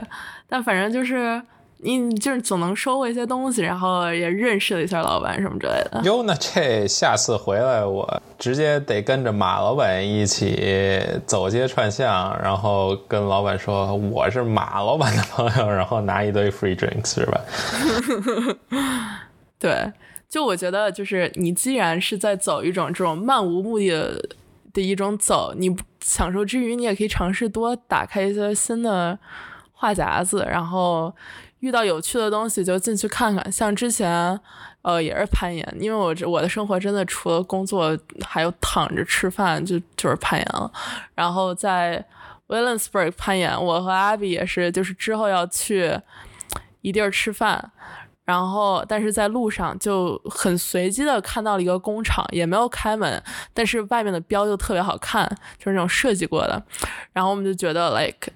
[0.49, 1.43] 但反正就是
[1.79, 6.01] 你就是总能收获一些东西，然后也认识了一下老板什么之类的。
[6.05, 17.41] 哟，那这下次回来我直接得跟着马老板一起走街串巷，然后跟老板说我是马老板的朋友，然后拿一堆 free drinks 是吧？
[19.59, 19.93] 对，
[20.29, 24.29] 就我觉得，就是你既然是在走一种这种漫无目的的
[24.73, 29.19] 的一种走，你享受之余，你也可以尝试多打开一些新的
[29.73, 31.15] 话匣子，然后
[31.67, 33.51] 遇到有趣的东西就进去看看。
[33.51, 34.39] 像之前，
[34.83, 40.71] 呃，也是攀岩，因为我这我的生活真的除了工作还有躺着吃饭，就就是攀岩了。
[41.15, 42.05] 然后在
[42.47, 45.99] Williamsburg 攀岩，我和阿比也是，就是之后要去
[46.83, 47.73] 一地儿吃饭。
[48.25, 53.23] 然后，但是在路上就很随机的看到了一个工厂，也没有开门，
[53.55, 55.25] 但是外面的标就特别好看，
[55.59, 56.61] 就是那种设计过的。
[57.13, 58.33] 然后我们就觉得 like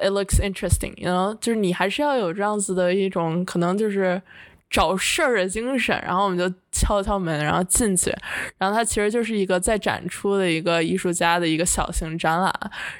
[0.00, 4.20] it looks interesting，you know，就是你还是要有这样子的一种可能就是
[4.68, 5.96] 找事儿的精神。
[6.04, 8.12] 然后我们就敲敲门，然后进去，
[8.58, 12.52] 然后它其实就是一个在展出的一个艺术家的一个小型展览。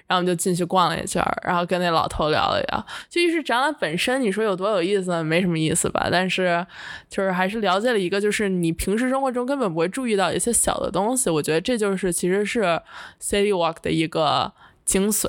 [0.07, 2.87] 然后我们就进去逛了一圈儿，然后跟那老头聊了聊。
[3.09, 5.23] 就艺术展览本身，你说有多有意思？
[5.25, 6.09] 没什么意思吧。
[6.11, 6.65] 但是
[7.09, 11.29] 就是还是了解了一个，就是你平时生活中根本不会注意到一些小的东西。
[11.29, 12.81] 我觉得这就是其实是
[13.21, 14.53] City Walk 的一个
[14.85, 15.29] 精髓，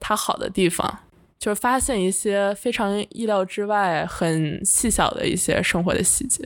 [0.00, 0.98] 它好的地方
[1.38, 6.44] 就是发现一些非常意料之外、很细小的一些生活的细节。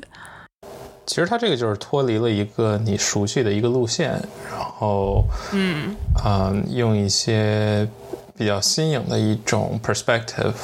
[1.05, 4.11] 其实它这个就是脱离了一个你熟悉的一个路线，
[4.51, 7.88] 然后，嗯啊、用一些
[8.37, 10.55] 比较新颖的一种 perspective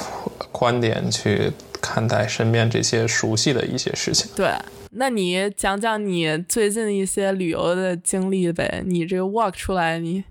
[0.51, 4.31] 观点去看待身边这些熟悉的一些事情。
[4.35, 4.53] 对，
[4.91, 8.81] 那你讲讲你最近一些旅游的经历呗？
[8.85, 10.23] 你这个 walk 出来，你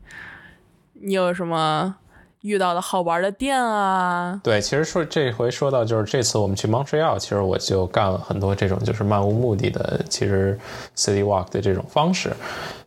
[0.95, 1.97] 你有什么
[2.43, 4.41] 遇到的好玩的店啊？
[4.45, 10.59] 对，其实说这回说到就是这次我们去 Montreal，其实我就干了很多这种就是漫无目的的，其实
[10.97, 12.33] city walk 的这种方式。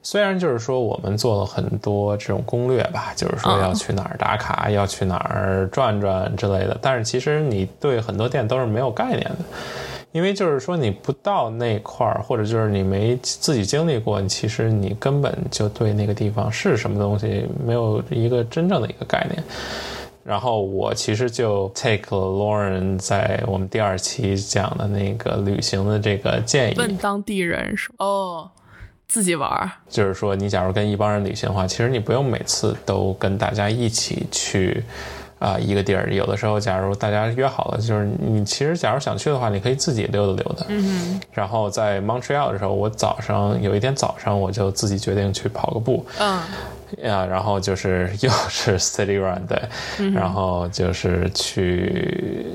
[0.03, 9.37] 虽然就是说我们做了很多这种攻略吧，就是说要去哪儿打卡，要去哪儿转转之类的，但是其实你对很多店都是没有概念的。
[10.11, 19.43] 因为就是说你不到那块儿，或者就是你没自己经历过，你其实你根本就对那个地方是什么东西没有一个真正的一个概念。
[20.23, 28.49] 然后我其实就 take 了 Lauren 在我们第二期讲的那个旅行的这个建议，问当地人说哦，
[29.07, 34.83] 自己玩儿，就是说你假如跟一帮人旅行的话，其实你不用每次都跟大家一起去。
[35.41, 40.65] 啊、一个地儿，有的时候，假如大家约好了，就是你其实假如想去的话，你可以自己溜达溜达。
[40.67, 46.39] 嗯然后在 Montreal 的时候，我早上有一天早上我就自己决定去跑个步，嗯。
[47.03, 52.45] 呀，然后就是 又是 City Run 对，然后就是去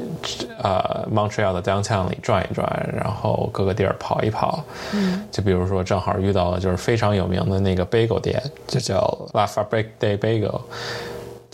[0.62, 8.98] 呃 Montreal 的 downtown 里转一转，然后各个地儿跑一跑，嗯，就比如说正好遇到了就是非常有名的那个 bagel 店，就叫
[9.32, 10.60] La Fabrique de Bagel。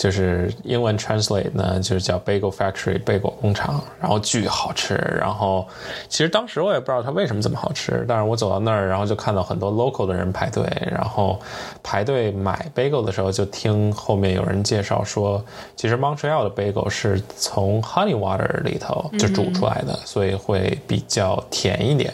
[0.03, 4.97] 就是英文 translate 呢，就是叫 Bagel Factory 贝果工厂，然后巨好吃。
[5.17, 5.65] 然后
[6.09, 11.41] 其实当时我也不知道它为什么这么好吃，但是我走到那儿，然后就看到很多 local 的人排队，然后
[11.85, 15.41] 排队买 bagel 的时候，就听后面有人介绍说，
[15.77, 22.13] 其实 Montreal 的 bagel 是从 honey water 里头就煮出来的，所以会比较甜一点，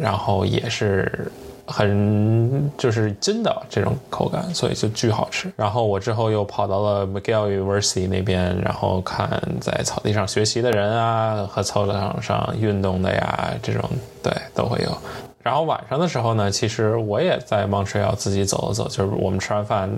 [0.00, 1.30] 然后也是。
[1.66, 5.52] 很就是真的这种口感，所以就巨好吃。
[5.56, 9.28] 然后我之后又跑到了 McGill University 那边，然后看
[9.60, 13.82] 在草地上学习的人啊，和操场上运动的呀，这种
[14.22, 14.96] 对都会有。
[15.42, 19.88] 然后晚上的时候呢，其实我也在 Montreal 自己走了走，就是我们吃完饭，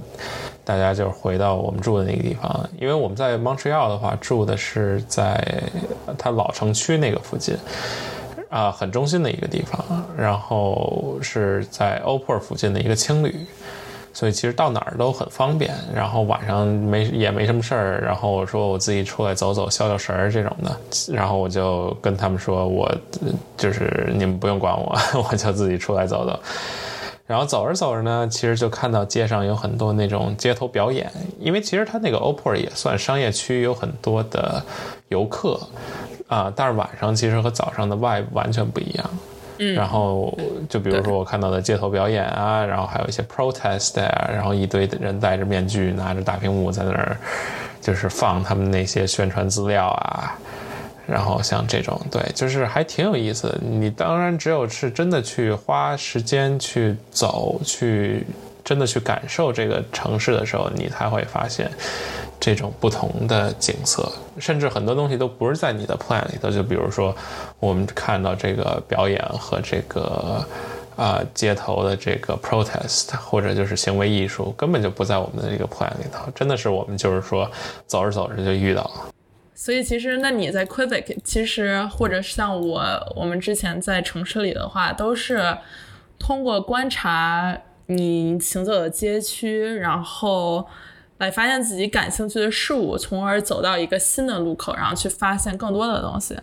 [0.63, 5.43] 大家就回到我们住的那个地方，因为我们在 Montreal 的话住的是在
[6.19, 7.57] 它老城区那个附近。
[8.49, 13.35] 啊、很中心的一个地方，然后是在欧珀附近的一个青旅，
[14.13, 15.75] 所以其实到哪儿都很方便。
[15.95, 20.77] 然后晚上没也没什么事儿，然后我说我自己出来走走、消消食儿这种的，
[21.13, 22.91] 然后我就跟他们说我
[23.57, 24.99] 就是你们不用管我，
[25.31, 26.41] 我就自己出来走走。
[27.27, 34.65] 然后走着走着呢，其实就看到街上有很多那种街头表演，因为其实它那个 Opor 也算商业区，有很多的
[35.09, 35.61] 游客
[36.29, 39.11] 啊、但是晚上其实和早上的 vibe 完全不一样。
[39.59, 40.33] 嗯，然后
[40.69, 47.17] 就比如说我看到的街头表演啊，然后还有一些 protest 啊，然后一堆人戴着面具，拿着大屏幕在那儿，
[47.81, 50.39] 就是放他们那些宣传资料啊。
[51.09, 53.59] 然后像这种，对，就是还挺有意思的。
[53.63, 58.27] 你当然只有是真的去花时间去走，去
[58.69, 61.71] 真的去感受这个城市的时候，你才会发现，
[62.39, 64.07] 这种不同的景色，
[64.39, 66.51] 甚至很多东西都不是在你的 plan 里头。
[66.51, 67.17] 就比如说，
[67.61, 70.47] 我们看到这个表演和这个
[70.97, 76.31] 啊、街头的这个 protest，或者就是行为艺术，根本就不在我们的这个 plan 里头。
[76.35, 77.51] 真的是我们就是说
[77.87, 78.91] 走着走着就遇到了。
[79.55, 82.83] 所以其实，那你在 Quebec，其实或者像我，
[83.17, 85.57] 我们之前在城市里的话，都是
[86.19, 87.57] 通过观察
[87.91, 90.67] 你行走的街区，然后
[91.17, 96.37] 来发现自己感兴趣的事物，从而走到一个新的路口，然后去发现更多的东西，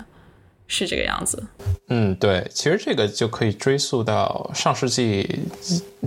[0.68, 1.43] 是这个样子。
[1.89, 5.46] 嗯，对，其实这个就可以追溯到上世纪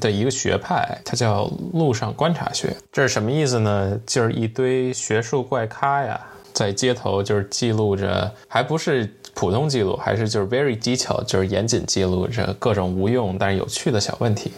[0.00, 2.76] 的一个学派，它叫路上观察学。
[2.90, 3.96] 这是什么意思呢？
[4.04, 6.20] 就是一堆学术怪咖呀，
[6.52, 14.50] 在街头就是记录着，还不是普通记录，还是就是 very detail，就是严谨记录着各种无用但是有趣的小问题。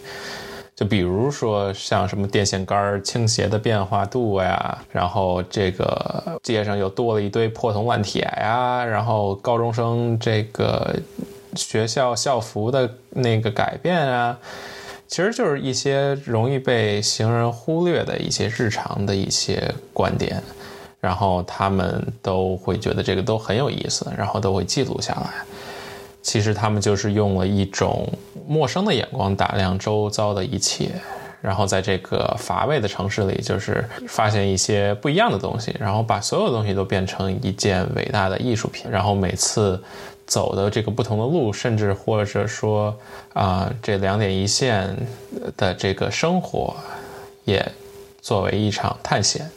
[0.81, 10.97] 就比如说像什么电线杆倾斜的变化度呀，然后这个街上又多了一堆破铜烂铁呀，然后高中生这个
[11.55, 14.39] 学校校服的那个改变啊，
[15.07, 20.43] 其实就是一些容易被行人忽略的一些日常的一些观点，
[20.99, 25.45] 然后他们都会觉得这个都很有意思，然后都会记录下来。
[26.23, 28.07] 其实他们就是用了一种
[28.47, 30.91] 陌生的眼光打量周遭的一切，
[31.41, 38.91] 然后在这个乏味的城市里，就是发现一些不一样的东西，然后把所有东西都变成一件伟大的艺术品。
[38.91, 39.83] 然后每次
[40.27, 42.95] 走的这个不同的路，甚至或者说
[43.33, 44.95] 啊、这两点一线
[45.57, 46.77] 的这个生活，
[47.45, 47.67] 也
[48.21, 49.49] 作为一场探险。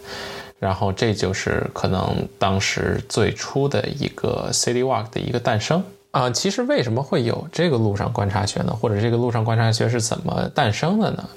[0.60, 5.84] 然后这就是可能当时最初的一个 City Walk 的一个诞生。
[6.14, 8.78] 啊、其实为什么会有这个路上观察学呢？
[8.80, 11.30] 或者这个路上观察学是怎么诞生的呢？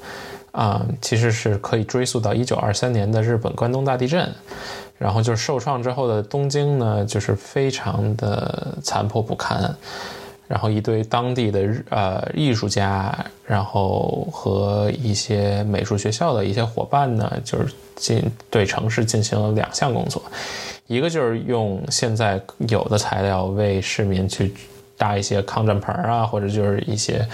[0.52, 4.30] 啊、其实是可以追溯到一九二三年的日本关东大地震，
[4.98, 9.74] 然后就是受创之后的东京呢，就是非常的残破不堪，
[10.46, 13.14] 然后一堆当地的呃艺术家，
[13.46, 20.22] 然后和一些美术学校的一些伙伴呢，就是进对城市进行了两项工作，
[20.86, 24.54] 一个就是用现在有的材料为市民去
[24.96, 27.26] 搭一些抗震棚啊，或者就是一些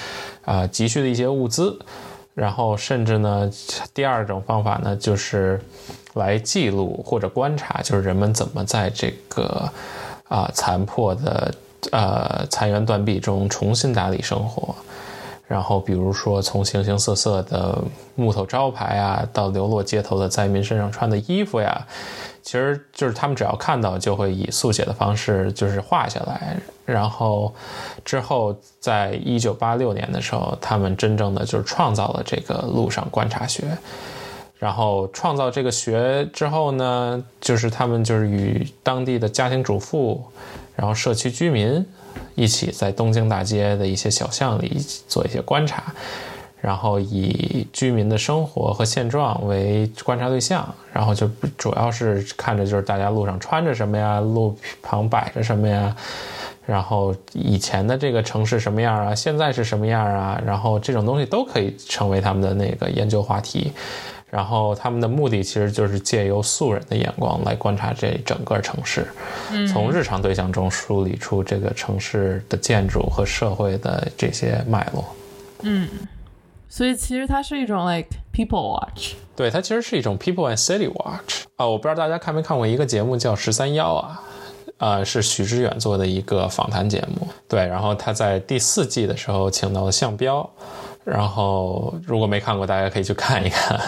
[0.44, 1.78] 啊、急需的一些物资，
[2.34, 3.50] 然后甚至呢，
[3.92, 5.60] 第二种方法呢，就是
[6.14, 9.70] 来记录或者观察，就是人们怎么在这个
[10.28, 11.54] 啊、残破的
[11.90, 14.74] 呃残垣断壁中重新打理生活。
[15.46, 17.76] 然后，比如说从形形色色的
[18.14, 21.86] 木头招牌啊，到流落街头的灾民身上穿的衣服呀，
[22.42, 26.56] 其实就是他们只要看到，就会以速写的方式就是画下来。
[26.84, 27.54] 然后
[28.04, 33.64] 之后，在一九八六年的时候，他们真正的就是创造了这个路上观察学。
[34.58, 40.22] 然后创造这个学之后呢，就是他们就是与当地的家庭主妇，
[40.76, 41.84] 然后社区居民
[42.36, 45.92] 一起在东京大街的一些小巷里做一些观察，
[46.62, 55.94] 然后以居民的生活和现状为观察对象，然后就主要是看着就是大家路上穿着什么呀，路旁摆着什么呀。
[56.64, 60.40] 然后以前的这个城市什么样啊，现在是什么样啊？
[60.46, 63.72] 然后这种东西都可以成为他们的那个研究话题。
[64.30, 69.06] 然后他们的目的其实就是借由素人的眼光来观察这整个城市，
[69.70, 75.04] 从日常对象中梳理出这个城市的建筑和社会的这些脉络。
[76.72, 79.12] 所以其实它是一种 like people watch。
[79.36, 84.22] 对，它其实是一种 People and City Watch 啊、我不知道大家看没看过一个节目叫《十三幺》啊，
[84.78, 87.28] 呃，是许知远做的一个访谈节目。
[87.46, 90.48] 对，然后他在第四季的时候请到了向彪，
[91.04, 93.78] 然后如果没看过，大家可以去看一看。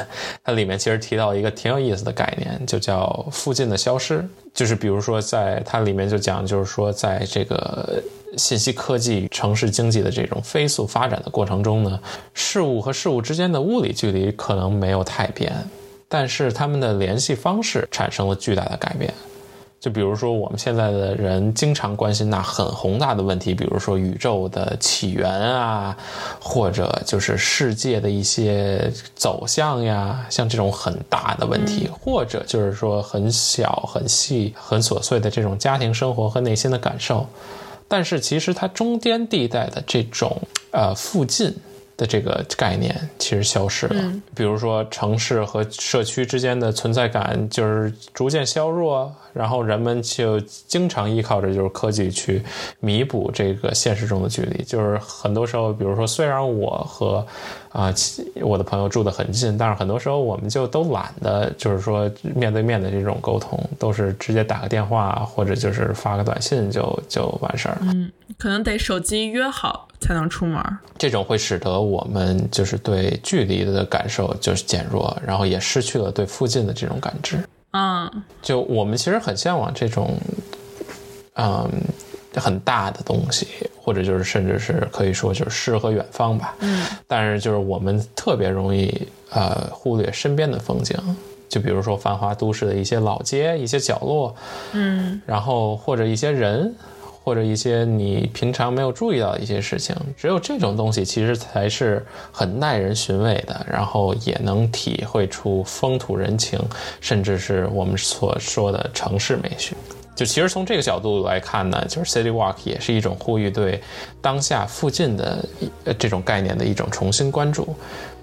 [0.42, 4.26] 它里面其实提到一个挺有意思的概念，就叫“附近的消失”。
[4.52, 8.02] 就是比如说，在它里面就讲，就是说，在这个
[8.36, 12.00] 信息科技、城市经济的这种飞速发展的过程中呢，
[12.34, 15.52] 事物和事物之间的物理距离可能没有太变，
[16.08, 19.12] 但是他们的联系方式产生了巨大的改变。
[19.84, 25.94] 就比如说，我们现在的人经常关心那很宏大的问题，比如说宇宙的起源啊，
[26.40, 37.26] 或者就是世界的一些走向呀，像这种很大的问题，或者就是说很小、很细、很琐碎的这种家庭生活和内心的感受。
[37.86, 41.54] 但是其实它中间地带的这种呃附近
[41.98, 44.12] 的这个概念其实消失了。
[44.34, 52.42] 比如说，城市和社区之间的存在感就是逐渐削弱，然后人们就经常依靠着就是科技去
[52.80, 54.64] 弥补这个现实中的距离。
[54.64, 57.26] 就是很多时候，比如说，虽然我和
[57.70, 67.92] 啊、其我的朋友住得很近，但是很多时候我们就都懒得，就是说面对面的这种沟通，都是直接打个电话或者就是发个短信就就完事儿了。
[67.92, 70.78] 嗯可能得手机约好才能出门儿。
[70.96, 77.38] 这种会使得我们就是对距离的感受就是减弱，然后也失去了对附近的这种感知。
[77.74, 80.16] 嗯，就我们其实很向往这种，
[81.34, 81.68] 嗯，
[82.36, 86.54] 很大的东西，或者就是甚至是可以说就是诗和远方吧。
[86.60, 86.86] 嗯。
[87.06, 90.96] 但是就是我们特别容易呃忽略身边的风景，
[91.48, 94.34] 就比如说繁华都市的一些老街、一些角落，
[94.72, 96.74] 嗯，然后或者一些人。
[97.24, 106.60] 或者一些你平常没有注意到的一些事情，只有这种东西其实才是很耐人寻味的，然后也能体会出风土人情，
[107.00, 109.74] 甚至是我们所说的城市美学。
[110.14, 113.82] 就其实从这个角度来看呢，就是 City Walk 也是一种呼吁对
[114.20, 115.44] 当下附近的
[115.84, 117.74] 呃这种概念的一种重新关注，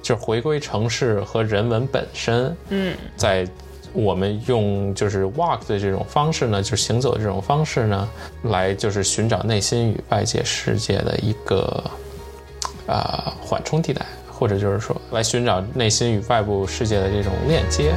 [0.02, 2.56] 就是回归城市和人文本身。
[2.70, 3.46] 嗯，在
[3.94, 8.10] 我们用就是 walk 的这种方式呢，就是行走的这种方式呢，
[8.44, 11.84] 来就是寻找内心与外界世界的一个
[12.88, 17.94] 啊、缓冲地带，或者就是说来寻找内心与外部世界的这种链接。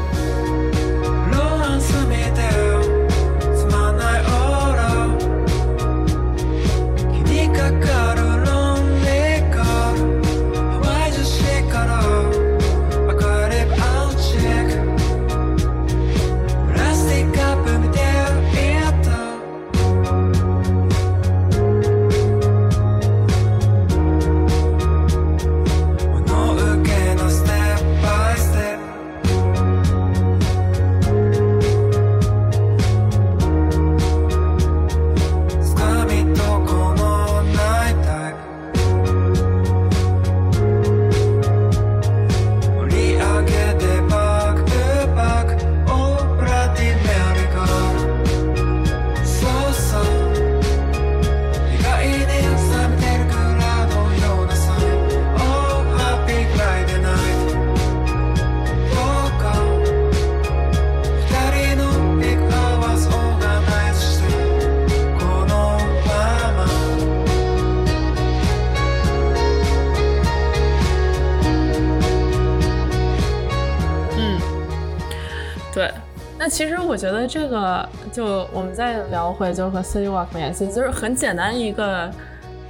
[79.15, 82.13] 聊回，就和 City Walk 联系，就是很简单一个，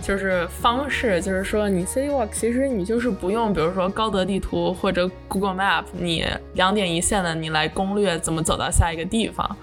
[0.03, 9.57] 就是方式，就是说你 City Walk 其实你就是不用，比如说高德地图或者 Google Map，你两点一线的你来攻略怎么走到下一个地方，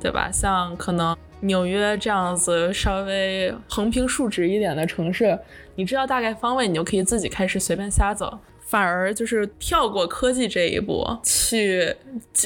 [0.00, 0.30] 对吧？
[0.32, 5.38] 像可能纽约这样子稍微横平竖直一点的城市，
[5.74, 8.38] 你知道大概方位，你就可以自己开始随便瞎走。
[8.66, 11.94] 反而就是跳过科技这一步，去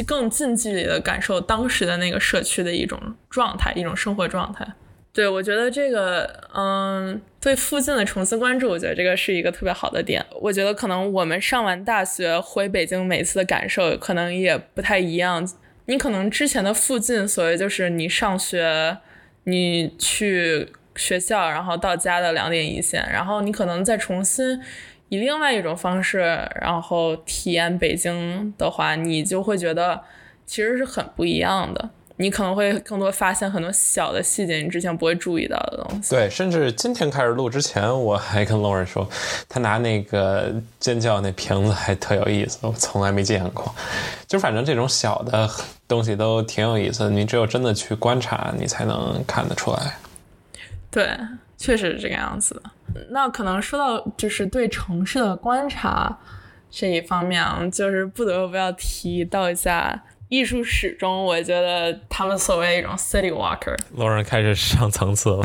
[0.06, 4.66] 更近距离的感受当时的那个社区的一种状态，一种生活状态。
[5.12, 10.24] 对我觉得这个，嗯，对附近的重新关注，我觉得这个是一个特别好的点。
[10.40, 15.44] 我觉得可能我们上完大学回北京，每次的感受可能也不太一样。
[15.86, 18.98] 你可能之前的附近，所谓就是你上学，
[19.44, 24.60] 你去学校，然后到家的两点一线，然后你可能再重新
[25.11, 26.20] 以另外一种方式，
[26.58, 30.00] 然后体验北京的话，你就会觉得
[30.46, 31.90] 其实是很不一样的。
[32.16, 36.11] 你可能会更多发现很多小的细节，你之前不会注意到的东西。
[36.14, 39.08] 对，甚至今天开始录之前，我还跟 Lauren 说，
[39.48, 43.74] 他拿那个尖叫那瓶子还特有意思，我从来没见过。
[44.26, 45.48] 就反正这种小的
[45.88, 49.96] 东西都挺有意思的，你只有真的去观察，你才能看得出来。
[50.90, 51.08] 对，
[51.61, 52.62] 确实是这个样子的。
[53.11, 56.18] 那可能说到就是对城市的观察
[56.70, 63.76] 这一方面啊，就是不得不要提到一下艺术史中，我觉得他们所谓一种 city walker。
[63.96, 65.42] Lauren 开始上层次了。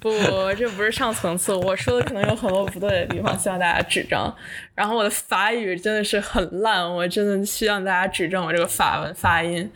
[0.00, 4.34] 不不不，这不是上层次，我说的可能有很多不对的地方，希望大家指正。
[4.74, 9.70] 然后我的法语真的是很烂，我真的希望大家指正我这个法文发音。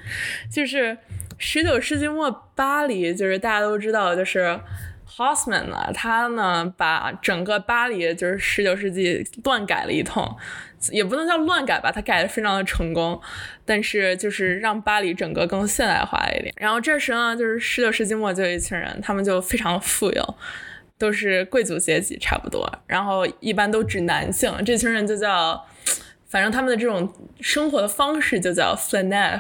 [0.51, 0.97] 就是
[1.39, 4.59] 十九世纪末巴黎，就是大家都知道，就是
[5.17, 10.37] Haussmann 呢，他呢把整个巴黎就是十九世纪乱改了一通，
[10.91, 13.21] 也不能叫乱改吧，他改的非常的成功，
[13.65, 16.53] 但是就是让巴黎整个更现代化一点。
[16.57, 20.35] 然后这时呢，就是十九世纪末就有一群人，他们就非常富有。
[20.99, 25.63] 都是贵族阶级差不多，然后一般都指男性，这群人就叫，
[26.27, 29.39] 反正他们的这种生活的方式就叫 flaneur。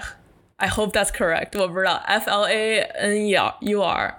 [0.56, 4.18] I hope that's correct，我不知道 F L A N E R U R。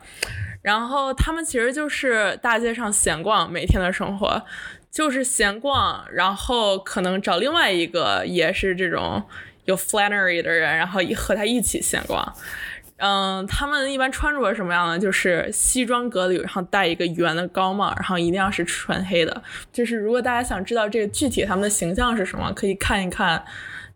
[0.67, 4.43] 然后他们其实就是大街上闲逛，每天的生活
[4.91, 9.23] 就是闲逛，然后可能找另外一个也是这种
[9.63, 12.33] 有 flannery 的人，然后和他一起闲逛。
[12.97, 14.99] 嗯，他们一般穿着什么样的？
[14.99, 19.41] 就是西装革履，然后戴一个圆的高帽，然后一定要是纯黑的。
[19.71, 23.41] 就是如果大家想知道这个具体他们的形象是什么，可以看一看。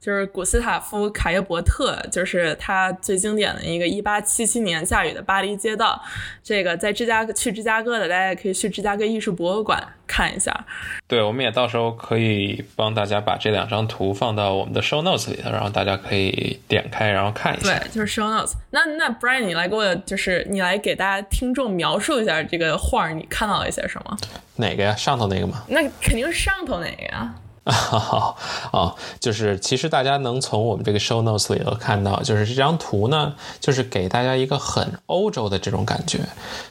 [0.01, 6.01] 就是古斯塔夫·卡耶伯特，就是他最经典的一个1877年下雨的巴黎街道。
[6.43, 10.65] 这个在芝加哥去芝加哥的，大家也可以去芝加哥艺术博物馆看一下。
[11.05, 17.77] 对，我们也到时候可以帮大家把这两张图放到我们的 show notes 里头，然后大家可以点开然后看一下。
[17.77, 18.53] 对，就是 show notes。
[18.71, 24.17] 那那 Brian，你来给我，就是你来给大家听众描述一下这个画儿，你看到了一些什么？
[24.55, 24.95] 哪个呀？
[24.95, 25.63] 上头那个吗？
[25.67, 27.35] 那肯定是上头哪个呀？
[27.69, 28.33] 啊
[28.71, 36.19] 啊，就是其实大家能从我们这个 show notes 里头看到，就是这张图呢，就是给大家一个很欧洲的这种感觉，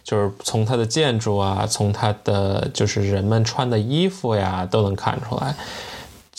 [0.02, 5.54] 就是从它的建筑啊，从它的就是人们穿的衣服呀，都能看出来。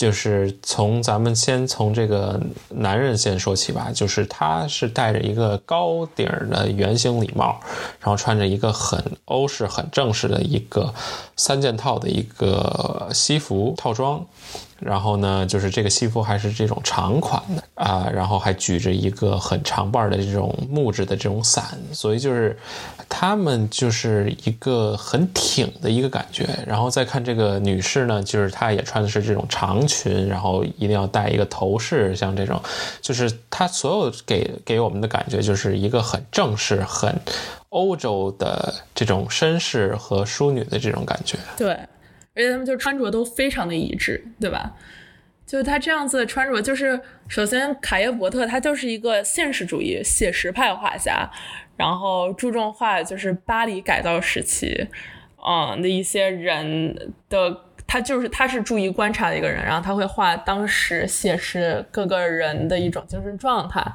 [0.01, 7.59] 就是从咱们先从这个男人先说起吧，就是他是戴着一个高顶的圆形礼帽，
[7.99, 10.91] 然后穿着一个很欧式、很正式的一个
[11.37, 14.25] 三件套的一个西服套装。
[14.81, 21.63] 然后呢，就是这个西服还是这种长款的啊，然后还举着一个很长把的这种木质的这种伞，
[21.93, 22.57] 所以就是
[23.07, 26.47] 他们就是一个很挺的一个感觉。
[26.65, 32.59] 然后再看这个女士呢，就是她也穿的是这种长裙，然后一定要戴一个头饰，像这种，
[33.01, 37.15] 就是她所有给给我们的感觉就是一个很正式、很
[37.69, 41.37] 欧洲的这种绅士和淑女的这种感觉。
[41.57, 41.77] 对。
[42.35, 44.73] 而且他们就穿着都非常的一致，对吧？
[45.45, 51.29] 就是他这样子的穿着，就是首先卡耶伯特他就是一个现实主义写实派画家，
[51.75, 54.87] 然后注重画就是巴黎改造时期，
[55.45, 63.85] 嗯的一些人的，他就是他是注意观察的一个人，然后他会画当时写实各个人的一种精神状态。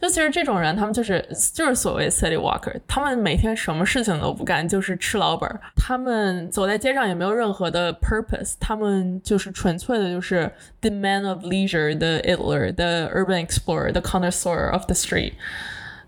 [0.00, 1.22] 就其实这种人，他们就是
[1.52, 5.60] 就是所谓 city walker，他们每天什么事情都不干，就是吃老本儿。
[5.76, 15.34] 他们走在街上也没有任何的 purpose，他们就是纯粹的，就是 the man of leisure，the idler，the urban explorer，the connoisseur of the street。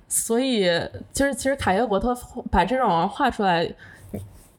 [0.08, 0.70] 所以
[1.12, 2.16] 就是其实卡耶伯特
[2.50, 3.70] 把这种画出来，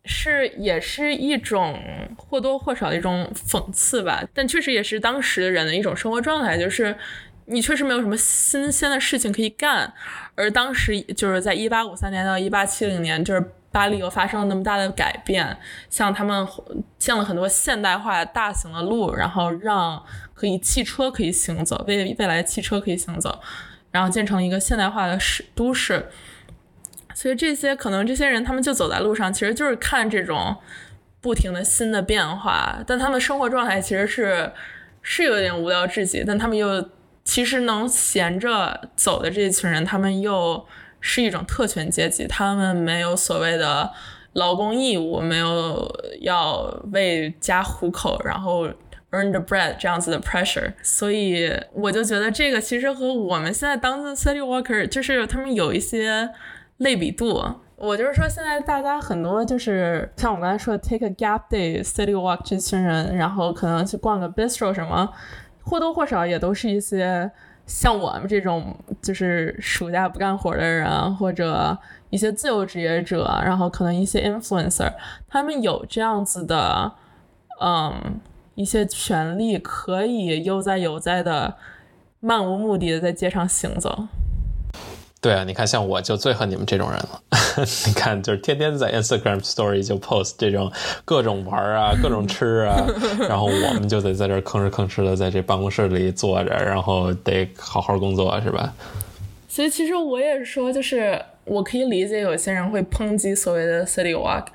[0.06, 1.76] 是也是一种
[2.18, 6.96] 或多或少的一种讽刺吧，但确实也是当时的人的一种生活状态，就是。
[7.46, 9.94] 你确实没有什么新鲜的事情可以干，
[10.36, 15.58] 而当时就是在一八五三年到一八七零年，就是巴黎又发生了那么大的改变，
[15.90, 16.48] 像他们
[16.98, 20.02] 建了很多现代化大型的路，然后让
[20.34, 23.42] 可以汽车可以行走，未未来汽车可以行走，
[23.92, 26.08] 然后建成一个现代化的市都市。
[27.14, 30.56] 所以这些可能这些人他们就走在路上，其实就是看这种
[31.20, 34.52] 不停的新的变化，但他们生活状态其实是
[35.02, 36.90] 是有点无聊至极，但他们又。
[37.24, 40.66] 其实能闲着走的这一群人，他们又
[41.00, 43.92] 是一种特权阶级，他们没有所谓的
[44.34, 45.90] 劳工义务，没有
[46.22, 48.68] 要为家糊口，然后
[49.12, 56.30] earn the bread 这样子的 pressure，所以我就觉得这个其实和我们现在当的 city walker 就是他们有一些
[56.78, 57.42] 类比度。
[57.76, 65.10] 我就是说，现在大家很多就是像我刚才说的 take a gap day city walk 这群人，然后可能去逛个 bistro 什么。
[65.64, 67.32] 或多或少也都是一些
[67.66, 71.78] 像我们这种就是暑假不干活的人，或者
[72.10, 74.94] 一些自由职业者，然后可能一些 influencer，
[75.28, 76.92] 他们有这样子的，
[77.62, 78.20] 嗯，
[78.56, 81.56] 一些权利可以悠哉悠哉的、
[82.20, 84.08] 漫无目的的在街上行走。
[85.24, 87.22] 对啊，你看，像我就最恨你们这种人了。
[87.88, 90.70] 你看，就是天天在 Instagram Story 就 post 这种
[91.06, 92.86] 各种玩啊，各种吃啊，
[93.30, 98.74] 然后我们就得在这吭哧吭哧的在这办公室里坐着，然后得好好工作，是吧？
[99.48, 104.48] 所以其实我也说，就是我可以理解有些人会抨击所谓的 City Walk，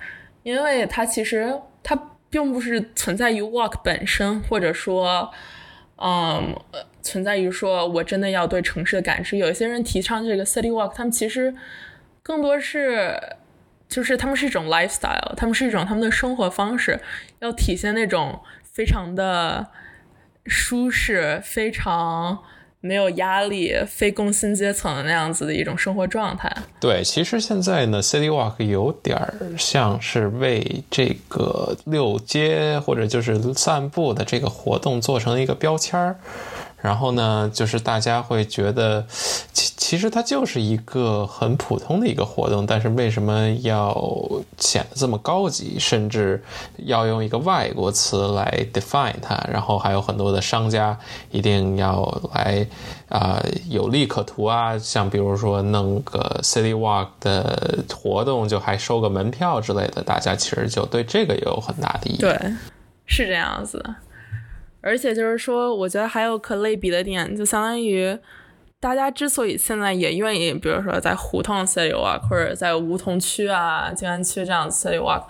[0.42, 1.98] 因为它其实它
[2.28, 5.30] 并不是存在于 walk 本身，或者说，
[5.98, 6.56] 嗯。
[7.00, 9.38] 存在于说，我真的要对城市的感知。
[9.38, 11.54] 有一些人提倡这个 city walk，他们其实
[12.22, 13.18] 更多是，
[13.88, 17.00] 就是他们是一种 lifestyle，他们是一种他们的生活方式，
[17.38, 19.68] 要体现那种非常的
[20.44, 22.42] 舒适、非常
[22.80, 26.50] 没有压力、非工薪阶层那样子的一种生活状态。
[26.80, 29.20] 对，其实现在呢，City Walk 有点
[29.58, 36.16] 像是为这个遛街或者就是散步的这个活动做成一个标签儿。
[36.80, 39.04] 然后呢，就是大家会觉得，
[39.52, 43.92] 其其实它就是一个很普通的一个活动，但是为什么要
[44.58, 46.42] 显得这么高级，甚至
[46.76, 49.34] 要用一个外国词来 define 它？
[49.50, 50.96] 然后还有很多的商家
[51.30, 52.66] 一定要来
[53.08, 62.18] 啊、有利可图啊，像比如说弄个 City Walk 的活动，就还收个门票之类的，大家其实就对这个也有很大的意义。
[62.18, 62.38] 对，
[63.06, 63.82] 是这样子。
[64.88, 68.18] 而且就是说，我觉得还有可类比的点，就相当于
[68.80, 75.24] 大家之所以现在也愿意，比如说在胡同 City Walk 或者在梧桐区啊、静安区这样 City Walk，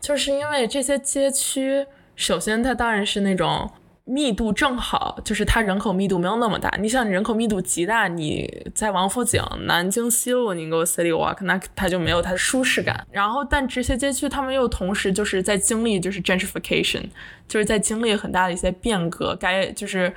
[0.00, 1.86] 就是因为这些街区，
[2.16, 3.70] 首先它当然是那种
[4.10, 6.74] 密度正好，就是它人口密度没有那么大。
[6.80, 13.06] 你想，人口密度极大，你在王府井、南京西路你给我 City Walk，那它就没有它的舒适感。
[13.10, 17.04] 然后，但这些街区他们又同时就是在经历就是 gentrification，
[17.46, 20.14] 就是在经历很大的一些变革，该就是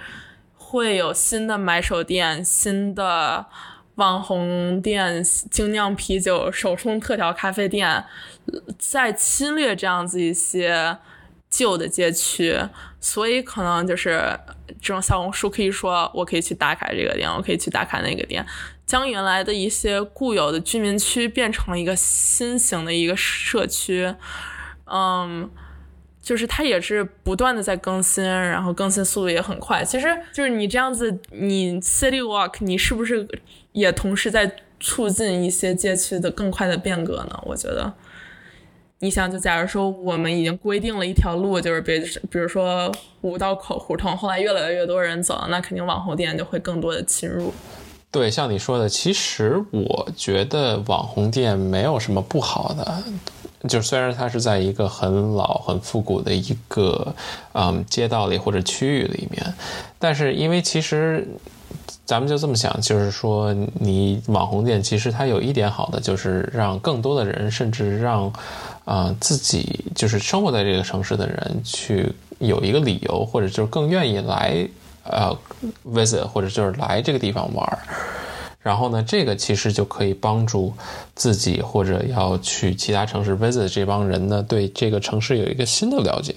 [0.56, 3.46] 会有新的买手店、新的
[3.96, 5.22] 网红店、
[5.52, 8.06] 精酿啤酒、手冲特调咖啡店，
[8.80, 10.98] 在侵略这样子一些
[11.52, 12.58] 旧的街区，
[13.00, 14.28] 所以可能就是
[14.82, 18.44] 这种小红书可以说，我可以去打卡这个店，我可以去打卡那个店，
[18.88, 24.16] 将原来的一些固有的居民区变成了一个新型的一个社区，
[24.86, 25.48] 嗯。
[26.24, 29.84] 就是它也是不断的在更新，然后更新速度也很快。
[29.84, 33.28] 其实就是你这样子，你 City Walk，你是不是
[33.72, 37.42] 也同时在促进一些街区的更快的变革呢？
[37.44, 37.92] 我觉得，
[39.04, 42.00] 你想，就假如说我们已经规定了一条路，就是比
[42.30, 42.92] 比如说
[43.22, 47.52] 五道口胡同，后来越来越多人走，那肯定网红店就会更多的侵入。
[48.12, 53.04] 对，像你说的，其实我觉得网红店没有什么不好的，
[53.68, 57.16] 就虽然它是在一个很老、很复古的一个
[57.54, 59.54] 嗯街道里或者区域里面，
[59.98, 61.28] 但是因为其实
[62.06, 68.32] 咱们就这么想，就是说你网红店其实它有一点好的，就是让更多的人，甚至让
[68.84, 74.68] 啊、自己就是生活在这个城市的人去有一个理由，或者就是更愿意来
[75.04, 75.38] 呃
[75.88, 77.80] visit 或者就是来这个地方玩儿。
[78.60, 80.74] 然后呢，这个其实就可以帮助
[81.16, 86.36] 自己或者要去其他城市 visit 这帮人呢，对这个城市有一个新的了解。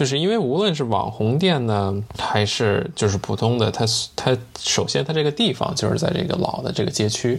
[0.00, 3.84] 就是因为无论是网红店呢，还是就是普通的，它
[4.16, 7.38] 它首先它这个地方就是在这个老的这个街区，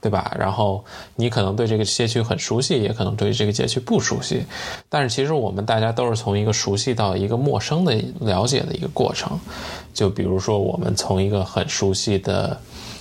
[0.00, 0.34] 对吧？
[0.38, 0.82] 然后
[1.16, 4.42] 你可能对这个街区很熟悉，也可能对这个街区不熟悉。
[4.88, 9.38] 但是其实我们大家都是从一个熟悉到一个陌生的了解的一个过程。
[9.92, 12.58] 就比如说我们从一个很熟悉的。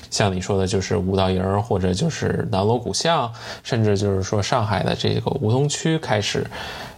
[0.10, 3.30] 像你说的，就是五道营，或者就是南锣鼓巷，
[3.62, 6.47] 甚至就是说上海的这个梧桐区开始，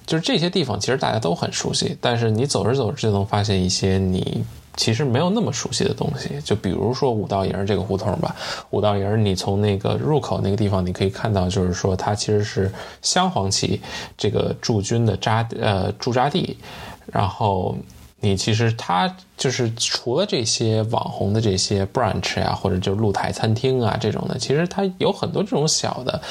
[0.09, 4.43] 就是这些地方其实大家都很熟悉，但是你走着走着就能发现一些你
[4.75, 6.41] 其实没有那么熟悉的东西。
[6.43, 8.35] 就比如说五道营这个胡同吧，
[8.71, 13.79] 五道营你从那个入口那个地方，你可以看到，就是说它其实是镶黄旗
[14.17, 16.57] 这个驻军的扎呃驻扎地，
[17.05, 17.77] 然后。
[18.21, 26.21] 你其实它就是除了这些网红的这些 brunch 呀、或者就是露台餐厅啊这种的，其实它有很多这种小的，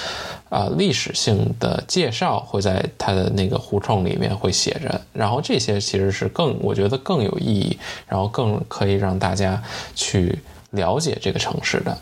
[0.51, 9.63] 啊、历史性的介绍会在它的那个胡同里面会写着，然后这些其实是更我觉得更有意义，然后更可以让大家
[9.95, 10.39] 去
[10.73, 11.97] 了解这个城市的，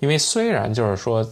[0.00, 1.26] 因为虽然就是说。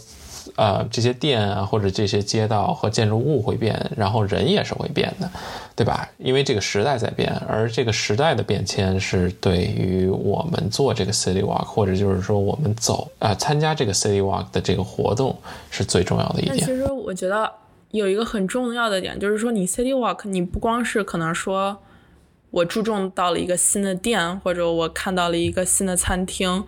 [0.59, 5.31] 呃，这些店啊，或者这些街道和建筑物会变，然后人也是会变的，
[5.77, 6.09] 对吧？
[6.19, 15.39] 因为这个时代在变，而这个时代的变迁是对于我们做这个 City Walk，或者就是说我们走啊、呃、参加这个 City Walk 的这个活动
[15.71, 16.57] 是最重要的一点。
[16.59, 17.49] 那其实我觉得
[17.93, 21.79] 有一个很重要的点，就是说你 City Walk，你不光是可能说
[22.51, 26.65] 我注重到了一个新的店，或者我看到了一个新的餐厅。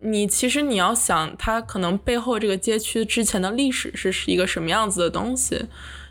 [0.00, 5.66] 你其实你要想，它可能背后这个街区之前的历史是是一个什么样子的东西，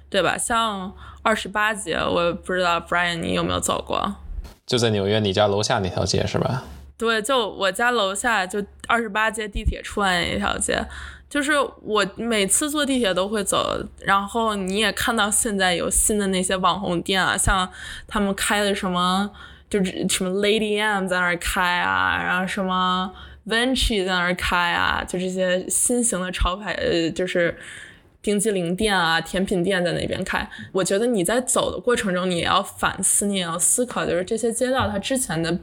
[0.10, 0.38] 对吧？
[0.38, 4.16] 像二十八街，我不知道 Brian 你有没有走过？
[4.66, 6.66] 就在纽约你家楼下那条街是吧？
[6.98, 10.86] 对，就我家楼下就二十八街地铁出来那条街，
[11.30, 13.82] 就是我每次坐地铁都会走。
[14.02, 17.70] 然后你也看到现在有新的那些网红店啊，像
[18.06, 19.32] 他们开的什么，
[19.70, 23.14] 就是什么 Lady M 在那儿开啊，然后什么。
[23.48, 27.58] Vinci 在那儿开啊，就这些新型的潮牌，呃，就是
[28.22, 30.48] 冰激凌店啊、甜品店在那边开。
[30.74, 35.58] 我觉得你在走的过程中，你也要反思，你也要思考，就是这些街道它之前的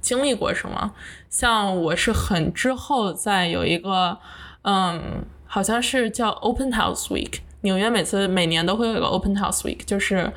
[0.00, 0.94] 经历过什么。
[1.28, 4.18] 像我是很之后在有一个，
[4.62, 10.32] 嗯，好像是叫 Open House Week，纽约每次每年都会有一个 Open House Week，就是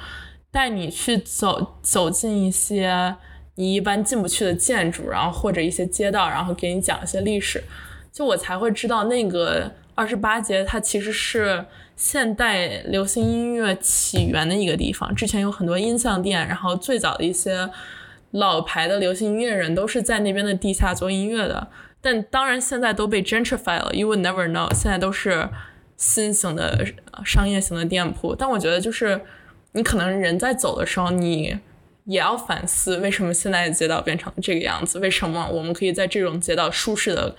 [0.52, 3.16] 带你去走走进一些
[3.60, 7.62] 你一般进不去的建筑，然后或者一些街道，然后给你讲一些历史，
[8.10, 11.66] 就我才会知道那个二十八街它其实是
[11.98, 15.14] 现代流行音乐起源的一个地方。
[15.14, 17.70] 之前有很多音像店，然后最早的一些
[18.32, 21.68] 老牌的流行音乐人都是在那边的地下做音乐的。
[22.00, 25.50] 但当然现在都被 gentrify 了，you would never know，现在都是
[25.98, 26.86] 新型的
[27.26, 28.34] 商业型的店铺。
[28.34, 29.20] 但我觉得就是
[29.74, 31.60] 你可能人在走的时候，你
[32.10, 37.36] 也要反思为什么现在的街道变成这个样子，为什么我们可以在这种街道舒适的。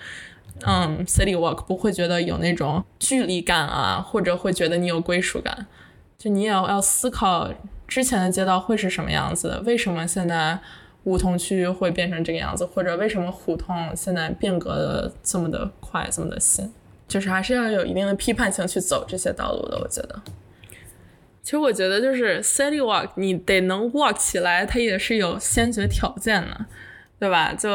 [0.63, 5.65] 嗯，city walk 不会觉得有那种距离感啊，或者会觉得你有归属感，
[6.17, 7.49] 就你也要要思考
[7.87, 10.59] 之前的街道会是什么样子，为什么现在
[11.05, 16.71] 梧桐区会变成这个样子，或者为什么胡同现在变革的这么的快，这么的新，
[17.07, 20.21] 就是还是要有一定的批判性去走这些道路的，我觉得。
[21.43, 26.65] 其实我觉得就是 city walk，你得能 walk 起来，它也是有先决条件的，
[27.19, 27.53] 对吧？
[27.53, 27.69] 就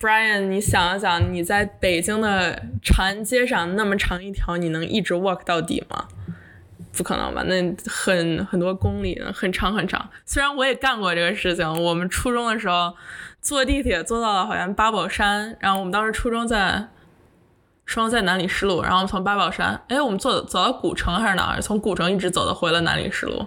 [0.00, 6.08] Brian，你想一想，你在北京的长安街上那么长一条，你能一直 walk 到底吗？
[6.96, 7.42] 不可能吧？
[7.42, 10.08] 那很很多公里，很长很长。
[10.24, 12.94] 虽然我也干过这个事情，我们初中的时候
[13.42, 16.88] 坐地铁坐到了好像八宝山，然后我们当时初中在
[17.86, 21.60] 双在南礼士路，然后从八宝山，哎，我们坐走到古城还是哪儿？
[21.60, 23.46] 从古城一直走到回了南礼士路。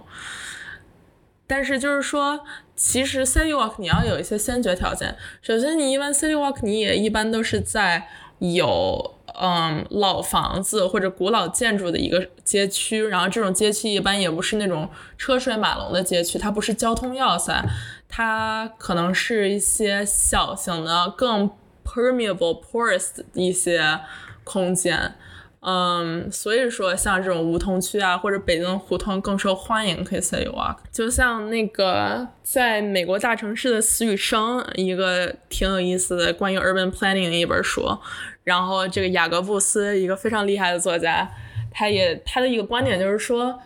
[1.50, 2.42] 但是就是说，
[2.76, 5.16] 其实 city walk 你要有一些先决条件。
[5.42, 8.10] 首先，你一般 city walk 你也一般都是在
[8.40, 17.64] 有嗯老房子或者古老建筑的一个街区，然后这种街区一般也不是那种车水马龙的街区，它不是交通要塞，
[18.10, 21.50] 它可能是一些小型的、更
[21.86, 24.02] permeable、porous 的一些
[24.48, 25.14] 空间。
[25.60, 30.78] 嗯，所以说像这种梧桐区啊，或者北京胡同更受欢迎，可以 city walk。
[30.92, 37.98] 就像那个在美国大城市的死与生，一个挺有意思的关于 urban planning 的一本书。
[38.44, 41.30] 然后这个雅各布斯，一个非常厉害的作家，
[41.72, 43.60] 他也他的一个观点就是说，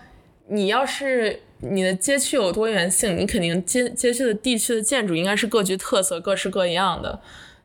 [0.48, 7.20] 你要是你的街区有多元性，你肯定街街区的地区的建筑应该是各具特色、各式各样的。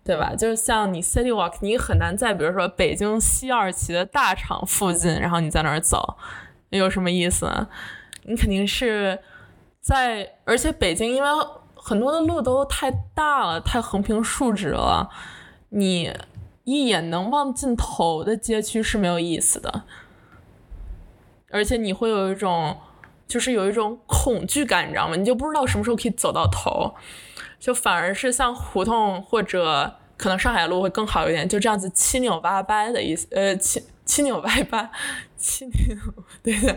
[0.06, 0.32] 对吧？
[0.36, 6.16] 就是像你 city walk，你很难在比如说北京西二旗的大厂附近，然后你在那儿走，
[6.70, 7.66] 有什么意思？
[8.22, 9.18] 你肯定是
[9.80, 11.28] 在，而且北京因为
[11.74, 15.10] 很多的路都太大了，太横平竖直了，
[15.70, 16.12] 你
[16.62, 19.82] 一眼能望尽头的街区是没有意思的，
[21.50, 22.76] 而且你会有一种，
[23.26, 25.16] 就是有一种恐惧感，你知道吗？
[25.16, 26.94] 你就不知道什么时候可以走到头。
[27.58, 34.90] 就反而是像胡同或者可能上海路会更好一点，就这样子七扭八掰的意思，呃，七七扭八掰，
[35.36, 35.96] 七扭
[36.42, 36.76] 对的，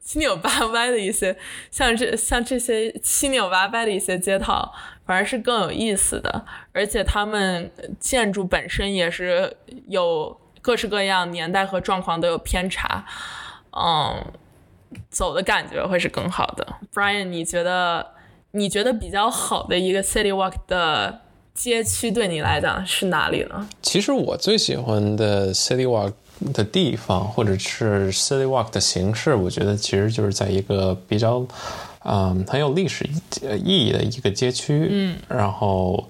[0.00, 1.36] 七扭八歪的一些，
[1.70, 4.72] 像这像这些七扭八掰的一些街道，
[5.06, 7.70] 反而是更有意思的，而且他们
[8.00, 13.04] 建筑本身也是有各式各样年代和状况都有偏差，
[13.70, 14.24] 嗯，
[15.10, 16.66] 走的感觉会是更好的。
[16.92, 18.17] Brian，你觉得？
[18.52, 21.20] 你觉得比较好的一个 city walk 的
[21.54, 23.68] 街区对你来讲是哪里呢？
[23.82, 26.12] 其实我最喜欢的 city walk
[26.52, 31.46] 的地方，或者是 city walk 的形式，我觉得其实就是在一个比较，
[32.04, 33.08] 嗯，很有历史
[33.64, 36.08] 意义的一个街区，嗯，然后。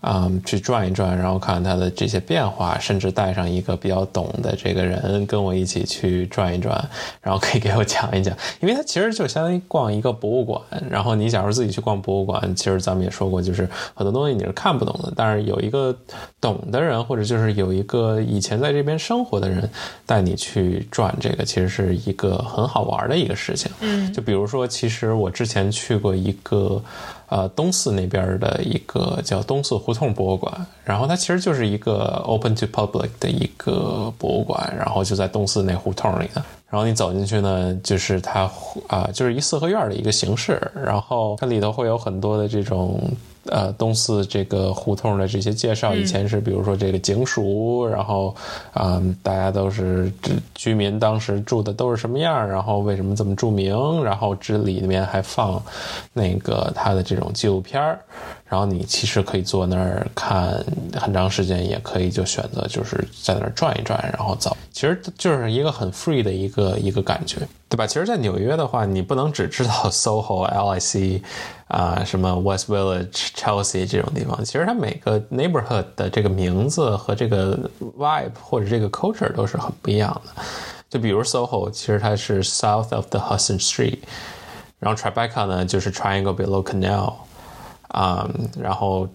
[0.00, 6.88] 嗯，去转一转，然后看它的这些变化，甚至带上一个比较懂的这个人跟我一起去转一转，
[7.20, 10.60] 然后可以给我讲一讲，因为它其实就相当于逛一个博物馆。
[10.88, 15.94] 然后你假如自己去逛博物馆，其实咱们也说过，就是很多东西你是看不懂的，但是有一个
[16.40, 19.68] 懂的人，或者就是有一个以前在这边生活的人
[20.06, 23.70] 带你去转这个，其实是一个很好玩的一个事情。
[23.80, 26.80] 嗯，就比如说，其实我之前去过一个。
[27.28, 36.44] 呃，东四那边的一个叫东四胡同博物馆，然后它其实就是一个 open to public 的一个博物馆，然后就在东四那胡同里呢。
[36.70, 38.50] 然后你走进去呢，就是它
[38.88, 43.00] 啊，就是一四合院的一个形式，然后它里头会有很多的这种。
[43.48, 48.34] 呃，东四这个胡同的这些介绍，以前是比如说这个警署，然后
[48.72, 50.12] 啊，大家都是
[50.54, 55.62] 居民当时住的都是什么样，然后为什么这么著名，然后这里面还放
[56.12, 57.98] 那个他的这种纪录片儿，
[58.46, 64.56] 然后你其实可以坐那儿看很长时间，也可以就选择就是在那儿转一转，然后走。
[64.72, 67.36] 其实就是一个很 free 的一个一个感觉，
[67.68, 67.84] 对吧？
[67.84, 71.20] 其实，在纽约的话，你不能只知道 SOHO、LIC
[71.68, 74.44] 啊、什么 West Village、Chelsea 这种地方。
[74.44, 77.58] 其实它每个 neighborhood 的这个名字和这个
[77.98, 80.42] vibe 或者这个 culture 都是很不一样的。
[80.88, 83.98] 就比如 SOHO，其实它是 South of the Hudson Street，
[84.78, 87.12] 然后 Tribeca 呢就是 Triangle Below Canal，
[87.88, 88.26] 啊、
[88.58, 89.06] 然后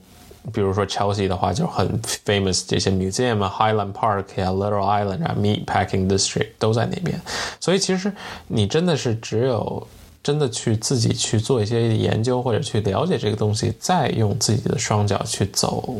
[0.51, 7.19] 比如说 Chelsea 的话就很 famous 这些 museum 啊，Highland Park 呀、Little Island 啊，Meatpacking District 都在那边，
[7.59, 8.13] 所以其实
[8.47, 9.87] 你真的是只有
[10.23, 15.93] 真的去自己去做一些研究或者去了解这个东西，再用自己的双脚去走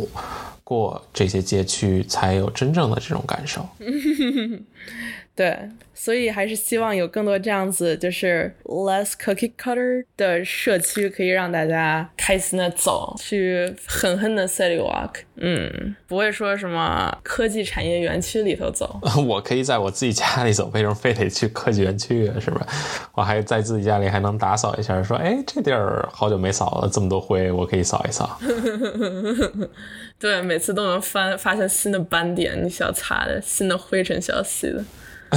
[0.64, 3.68] 过这些街区，才有真正的这种感受。
[5.36, 5.58] 对，
[5.96, 15.10] 所以还是希望有更多这样子，就是 less cookie cutter 的社区，可以让大家开心的走，去狠狠的 city walk。
[15.38, 19.00] 嗯，不会说什么科技产业园区里头走。
[19.28, 22.36] 我可以在我自己家里走，为什么非得去科技园区啊？
[22.40, 22.68] 是吧？
[23.14, 28.40] 我还在自己家里还能打扫一下，说，哎，这地儿好久没扫了，这么多灰，我可以扫一扫。
[30.20, 34.84] 对，每次都能翻发现新的斑点，你需要擦的，新的灰尘需要吸的。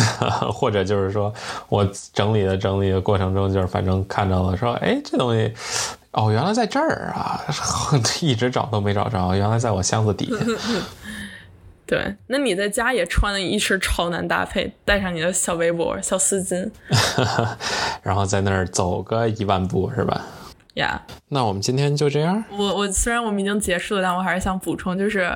[0.52, 1.32] 或者就是说
[1.68, 5.52] 我整理的整理的过程中，就是反正看到了，说，哎，这东西，
[6.12, 7.40] 哦，原来在这儿啊，
[8.20, 10.36] 一直找都没找着，原来在我箱子底下。
[11.86, 16.68] 对，那你在家也穿了一身超男搭配，带上你的小围脖、小丝巾
[18.02, 20.20] 然后在那儿走个一万步，是吧？
[20.74, 21.00] 呀。
[21.28, 22.42] 那我们今天就这样。
[22.50, 25.32] 我我虽然我们已经结束了，但我还是想补充，就是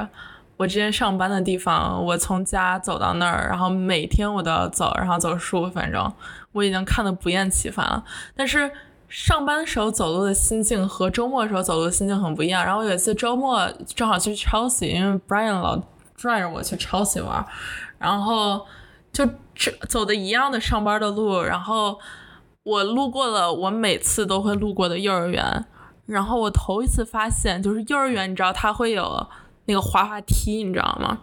[0.60, 6.12] 我之前上班的地方，我从家走到那儿，然后每天我都要走，然后走十五分钟，
[6.52, 8.04] 我已经看得不厌其烦了。
[8.36, 8.70] 但是
[9.08, 12.62] 上班的时候走路的心境和周末的时候走路的心境很不一样。
[12.62, 15.82] 然后有一次周末正好去超市因为 Brian 老
[16.14, 17.42] 拽着我去 Chelsea 玩，
[17.96, 18.66] 然后
[19.14, 21.98] 就这走的一样的上班的路，然后
[22.64, 25.64] 我路过了我每次都会路过的幼儿园，
[26.04, 29.26] 然后我头一次发现，就是幼儿园，你知道它会有
[29.66, 31.20] 那个滑滑梯，你知道吗？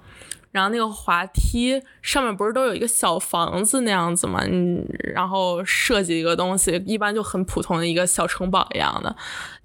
[0.52, 4.84] 然后那个滑梯上面不是都有一个小房子那样子嘛，嗯，
[5.14, 9.16] 然后设计一个东西，一般就很普通的一个小城堡一样的。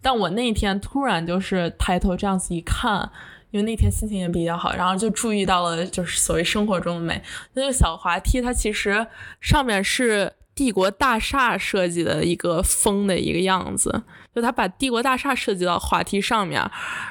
[0.02, 3.10] 但我那天突然就是抬头这样子一看，
[3.52, 7.22] 因为那天心情也比较好，然后就注意到了就是所谓生活中的美。
[7.54, 9.06] 那个小滑梯它其实
[9.40, 14.02] 上面是帝国大厦设计的一个风的一个样子，
[14.34, 16.62] 就他把帝国大厦设计到滑梯上面，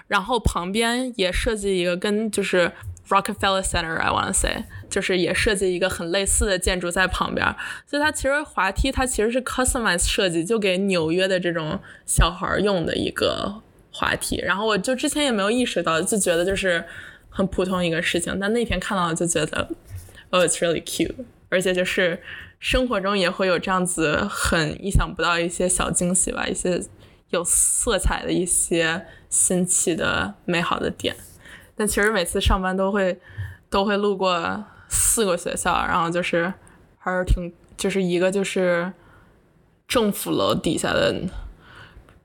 [0.08, 2.72] 然后旁边也设计一个跟就是
[3.10, 7.56] Rockefeller Center I want to say，就是也设计一个很类似的建筑在旁边，
[7.86, 13.62] 所以它其实滑梯它其实是 customize 设计，就给纽约的这种小孩用的一个
[13.92, 14.38] 滑梯。
[14.42, 16.84] 然后我就之前也没有意识到，就觉得就是
[17.30, 19.70] 很普通一个事情，但那天看到了就觉得
[20.30, 21.14] ，oh it's really cute，
[21.50, 22.22] 而且就是
[22.60, 26.82] 生活中也会有这样子很意想不到一些小惊喜吧，一些
[27.32, 31.16] 有色彩的一些新奇的美好的点。
[31.76, 33.20] 但其实每次上班都会
[33.70, 36.54] 都会路过四个学校，然后就是
[36.98, 38.94] 还是挺就是一个就是
[39.88, 41.16] 政府楼底下的，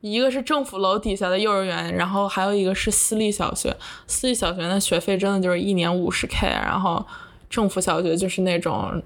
[0.00, 3.74] 一个是政府楼底下的幼儿园，然后还有一个是私立小学。
[4.06, 7.06] 私立小学的学费真的就是一年五十 K，然后
[7.48, 9.02] 政府小学就是那种。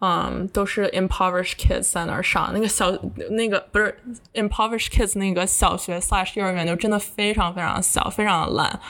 [0.00, 2.90] 嗯，都是 impoverish kids 在那儿上，那个小
[3.30, 3.98] 那个不是
[4.34, 8.80] impoverish kids 那个小学 slash 幼儿园就真的非常非常小，非常的烂。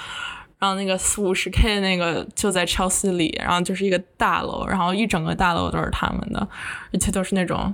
[0.59, 6.47] 然后那个四五十 K 那个就在 Chelsea 里，然后就是一个大楼，然后一整个大楼都是他们的，
[6.93, 7.73] 而且都是那种，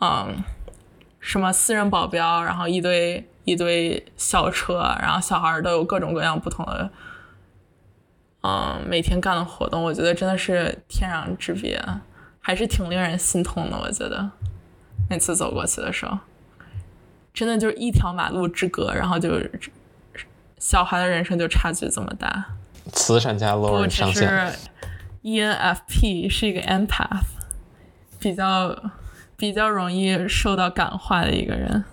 [0.00, 0.42] 嗯，
[1.20, 6.90] 什么私人保镖，然后一堆一堆校车，然后小孩都有各种各样不同的，
[8.42, 11.78] 嗯，每天干的活动，我觉得真的是天壤之别。
[12.42, 14.28] 还是挺令人心痛的，我觉得
[15.08, 16.18] 每次走过去的时候，
[17.32, 19.40] 真的就是一条马路之隔，然后就
[20.58, 22.44] 小孩的人生就差距这么大。
[22.92, 24.52] 慈善家 l 我 r 上线
[25.22, 27.22] ，ENFP 是一个 empath，
[28.18, 28.76] 比较
[29.36, 31.84] 比较容易受到感化的一个人，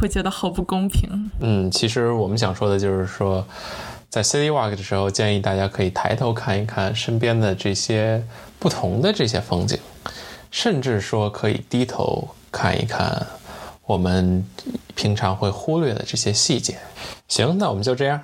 [0.00, 1.30] 会觉得好不公平。
[1.40, 3.46] 嗯，其实我们想说的就是说，
[4.08, 8.24] 在 City Walk 的时候，建议大家可以抬头看一看身边的这些
[8.62, 9.76] 不同的这些风景，
[10.52, 13.26] 甚至说可以低头看一看
[13.86, 14.46] 我们
[14.94, 16.78] 平常会忽略的这些细节。
[17.26, 18.20] 行，那我们就这样。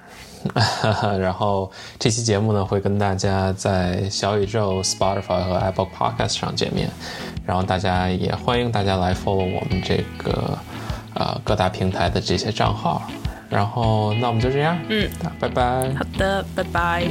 [1.19, 1.69] 然后
[1.99, 6.89] 这期节目呢，会跟大家在小宇宙、Spotify 和 Apple Podcast 上见面。
[7.45, 10.57] 然后大家也欢迎大家来 follow 我们这个
[11.15, 13.03] 呃各大平台的这些账号。
[13.51, 15.11] 然后那我们就这样，嗯，
[15.41, 15.93] 拜拜。
[15.95, 17.09] 好的，拜拜。